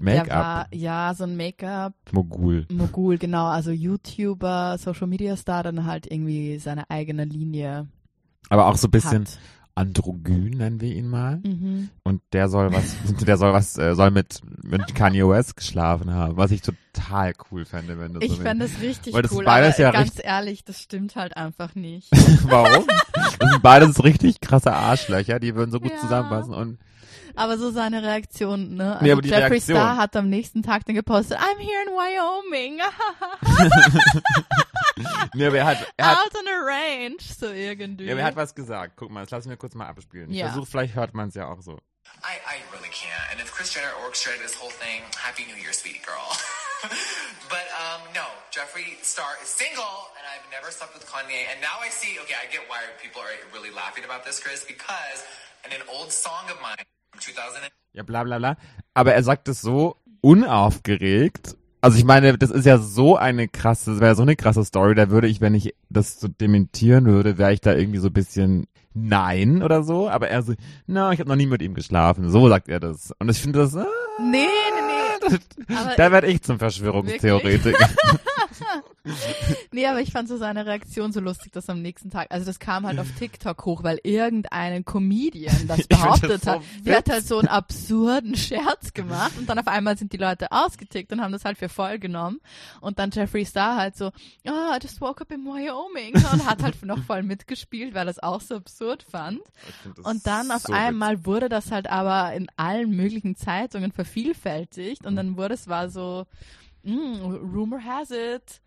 [0.03, 2.67] Make-up, ja, so ein Make-up, Mogul.
[2.71, 7.87] Mogul, genau, also YouTuber, Social Media Star, dann halt irgendwie seine eigene Linie
[8.49, 9.39] Aber auch so ein bisschen hat.
[9.75, 11.39] androgyn, nennen wir ihn mal.
[11.45, 11.89] Mhm.
[12.03, 12.95] Und der soll was,
[13.27, 17.65] der soll was, äh, soll mit, mit Kanye West geschlafen haben, was ich total cool
[17.65, 20.15] fände, wenn das Ich so fände es richtig Weil das cool, beides aber ja ganz
[20.23, 22.09] ehrlich, das stimmt halt einfach nicht.
[22.45, 22.87] Warum?
[23.15, 25.99] Das sind beides richtig krasse Arschlöcher, die würden so gut Ja.
[26.01, 26.79] zusammenpassen und
[27.37, 28.93] Aber so seine Reaktion, ne?
[28.95, 29.77] Also Nee, aber die Jeffree Reaktion.
[29.77, 32.77] Star hat am nächsten Tag dann gepostet, I'm here in Wyoming,
[35.35, 38.05] nee, aber er hat, er hat, out on a range, so irgendwie.
[38.07, 38.95] ja, aber er hat was gesagt.
[38.97, 40.31] Guck mal, das lassen wir kurz mal abspielen.
[40.31, 40.49] Ich Ja.
[40.49, 41.79] versuche, vielleicht hört man es ja auch so.
[42.23, 43.31] I, I really can't.
[43.33, 46.29] And if Chris Jenner orchestrated this whole thing, Happy New Year, sweetie girl.
[47.49, 51.49] but um, no, Jeffree Star is single, and I've never slept with Kanye.
[51.51, 54.65] And now I see, okay, I get why people are really laughing about this, Chris,
[54.67, 55.25] because
[55.65, 56.92] in an old song of mine from 2000.
[57.93, 58.57] Ja, bla bla bla.
[58.95, 61.57] Aber er sagt es so unaufgeregt.
[61.81, 64.95] Also ich meine, das ist ja so eine krasse, das wäre so eine krasse Story,
[64.95, 68.13] da würde ich, wenn ich das so dementieren würde, wäre ich da irgendwie so ein
[68.13, 70.09] bisschen nein oder so.
[70.09, 70.55] Aber er so,
[70.87, 72.31] no, ich habe noch nie mit ihm geschlafen.
[72.31, 73.13] So sagt er das.
[73.19, 73.87] Und ich finde das, ah,
[74.21, 75.37] Nee, nee,
[75.69, 75.75] nee.
[75.75, 77.89] Aber- da werde ich zum Verschwörungstheoretiker.
[79.73, 82.59] Nee, aber ich fand so seine Reaktion so lustig, dass am nächsten Tag, also das
[82.59, 86.63] kam halt auf TikTok hoch, weil irgendeinen Comedian das behauptet das hat.
[86.85, 90.53] Der hat halt so einen absurden Scherz gemacht und dann auf einmal sind die Leute
[90.53, 92.41] ausgetickt und haben das halt für voll genommen.
[92.81, 94.09] Und dann Jeffree Star halt so,
[94.47, 98.11] oh, I just woke up in Wyoming und hat halt noch voll mitgespielt, weil er
[98.11, 99.41] es auch so absurd fand.
[100.03, 105.17] Und dann auf so einmal wurde das halt aber in allen möglichen Zeitungen vervielfältigt und
[105.17, 106.27] dann wurde es war so,
[106.85, 107.21] mm,
[107.55, 108.61] rumor has it.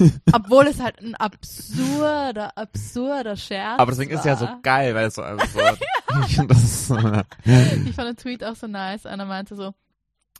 [0.32, 4.60] Obwohl es halt ein absurder, absurder Scherz Aber deswegen ist es ja so war.
[4.62, 5.78] geil, weil es so absurd.
[6.50, 9.06] Ist Ich fand den Tweet auch so nice.
[9.06, 9.74] Einer meinte so,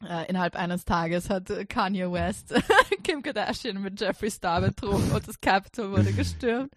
[0.08, 2.54] äh, innerhalb eines Tages hat Kanye West
[3.04, 6.72] Kim Kardashian mit Jeffree Star betrogen und das Capitol wurde gestürmt.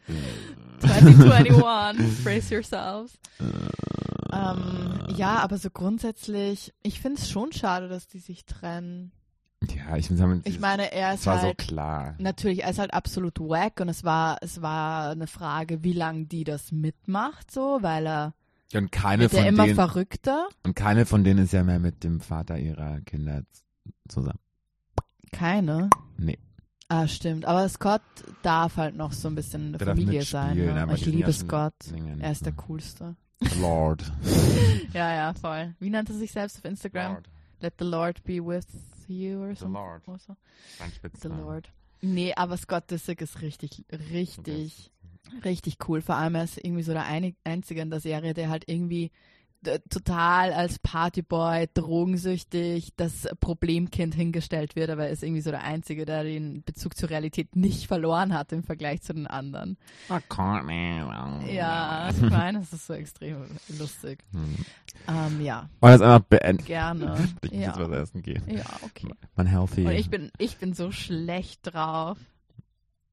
[0.79, 3.13] 2021, brace yourselves.
[4.31, 9.11] Ähm, ja, aber so grundsätzlich, ich finde es schon schade, dass die sich trennen.
[9.71, 12.15] Ja, ich finde, Ich meine, er ist war so halt, klar.
[12.17, 16.25] natürlich, er ist halt absolut wack und es war, es war eine Frage, wie lange
[16.25, 18.33] die das mitmacht, so, weil er
[18.73, 20.47] Und keine von immer denen, verrückter.
[20.63, 23.43] und keine von denen ist ja mehr mit dem Vater ihrer Kinder
[24.07, 24.39] zusammen.
[25.31, 25.89] Keine.
[26.17, 26.37] Nee.
[26.89, 27.45] Ah, stimmt.
[27.45, 28.01] Aber Scott
[28.43, 30.57] darf halt noch so ein bisschen eine Der Familie sein.
[30.57, 30.87] Ne?
[30.93, 31.73] Ich liebe Scott.
[32.19, 32.63] Er ist der mehr.
[32.67, 33.15] coolste.
[33.59, 34.11] Lord.
[34.93, 35.73] Ja, ja, voll.
[35.79, 37.13] Wie nannte er sich selbst auf Instagram?
[37.13, 37.29] Lord.
[37.61, 38.65] Let the Lord be with
[39.07, 39.67] you or The so.
[39.67, 40.01] Lord.
[40.05, 40.35] So.
[40.77, 40.91] Sein
[41.21, 41.27] The.
[41.41, 41.69] Lord.
[42.01, 44.91] Nee, aber Scott Disick ist richtig, richtig,
[45.45, 46.01] richtig cool.
[46.01, 49.09] Vor allem er ist irgendwie so der Einig- Einzige in der Serie, der halt irgendwie
[49.89, 56.05] total als Partyboy, drogensüchtig, das Problemkind hingestellt wird, aber er ist irgendwie so der Einzige,
[56.05, 59.77] der den Bezug zur Realität nicht verloren hat im Vergleich zu den anderen.
[61.47, 63.37] Ja, ich meine, das ist so extrem
[63.79, 64.23] lustig.
[64.31, 64.55] Hm.
[65.07, 66.65] Ähm, ja, Wollen wir das einfach beenden?
[66.65, 67.29] gerne.
[67.43, 67.89] Ich muss jetzt Ja.
[67.89, 68.43] was essen gehen.
[68.47, 69.09] ja, okay.
[69.35, 69.85] Man healthy.
[69.85, 72.17] Und ich bin, ich bin so schlecht drauf.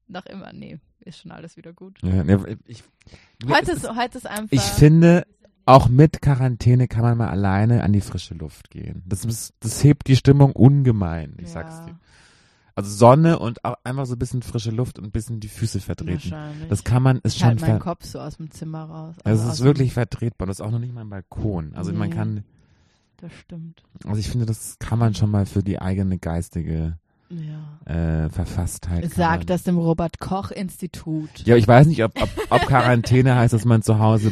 [0.07, 1.99] Noch immer, nee, ist schon alles wieder gut.
[2.03, 2.83] ja, nee, ich,
[3.47, 4.51] Heute ist, heute ist einfach.
[4.51, 5.25] ich finde,
[5.65, 9.03] auch mit Quarantäne kann man mal alleine an die frische Luft gehen.
[9.05, 11.99] Das, ist, das hebt die Stimmung ungemein, ich sag's Ja, dir.
[12.73, 15.81] Also Sonne und auch einfach so ein bisschen frische Luft und ein bisschen die Füße
[15.81, 16.33] vertreten.
[16.69, 19.15] Das kann man, ist ich schon halt meinen Kopf so aus dem Zimmer raus.
[19.25, 20.47] also es ist wirklich vertretbar.
[20.47, 21.73] Das ist auch noch nicht mal ein Balkon.
[21.75, 22.15] Also man Nee.
[22.15, 22.43] kann,
[23.17, 23.83] Das stimmt.
[24.05, 26.97] also ich finde, das kann man schon mal für die eigene geistige
[27.29, 28.23] Ja.
[28.25, 29.01] äh, Verfasstheit.
[29.03, 31.45] man- Sagt das dem Robert-Koch-Institut.
[31.45, 34.31] Ja, ich weiß nicht, ob, ob, ob Quarantäne heißt, dass man zu Hause,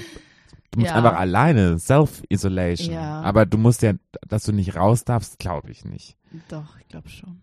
[0.71, 0.97] du musst Ja.
[0.97, 2.93] einfach alleine, Self-Isolation.
[2.93, 3.21] Ja.
[3.21, 3.93] Aber du musst ja,
[4.27, 6.17] dass du nicht raus darfst, glaube ich nicht.
[6.47, 7.41] Doch, ich glaube schon.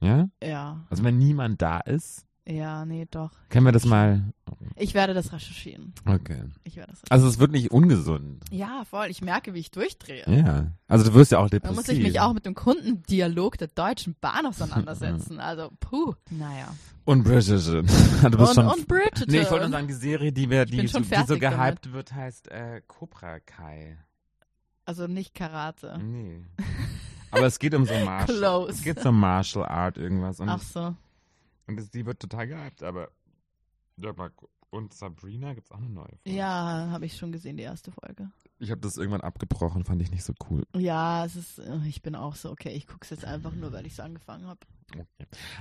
[0.00, 0.28] Ja?
[0.42, 0.84] Ja.
[0.90, 3.30] Also wenn niemand da ist, Ja, nee, doch.
[3.50, 4.32] können wir das mal,
[4.76, 5.92] Ich werde das recherchieren.
[6.06, 6.44] okay.
[6.64, 7.10] Ich werde das recherchieren.
[7.10, 8.42] Also es wird nicht ungesund.
[8.50, 9.08] Ja, voll.
[9.10, 10.24] Ich merke, wie ich durchdrehe.
[10.26, 10.72] Ja.
[10.86, 11.76] Also du wirst ja auch Da depressiv.
[11.76, 15.38] muss ich mich auch mit dem Kundendialog der Deutschen Bahn auseinandersetzen.
[15.48, 16.14] Also, puh.
[16.30, 16.68] Naja.
[17.04, 17.86] Und Bridgerton.
[18.22, 19.26] Du bist Und, schon, und Bridgerton.
[19.28, 22.14] nee, ich wollte nur sagen, die Serie, die wir, die, so, die so gehypt wird,
[22.14, 23.98] heißt äh, Cobra Kai.
[24.86, 25.98] Also nicht Karate.
[26.02, 26.46] Nee.
[27.30, 28.38] Aber es geht um so Martial.
[28.38, 28.72] Close.
[28.72, 30.40] Es geht so Martial Art irgendwas.
[30.40, 30.96] Und Ach so.
[31.68, 33.10] Und das, die wird total gehypt, aber.
[33.96, 34.12] Ja,
[34.70, 36.04] und Sabrina gibt's auch eine neue.
[36.04, 36.36] Folge.
[36.38, 38.30] Ja, habe ich schon gesehen, die erste Folge.
[38.58, 40.64] Ich habe das irgendwann abgebrochen, fand ich nicht so cool.
[40.76, 43.72] Ja, es ist, äh, ich bin auch so, okay, ich gucke es jetzt einfach nur,
[43.72, 44.60] weil ich es angefangen habe.
[44.92, 45.06] Okay.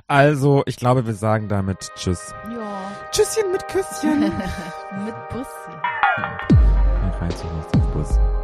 [0.07, 2.33] Also, ich glaube, wir sagen damit Tschüss.
[2.51, 2.91] Ja.
[3.11, 4.19] Tschüsschen mit Küsschen.
[5.05, 5.71] Mit Bussi.
[6.17, 8.36] Ich reiß dich nicht ins Bus.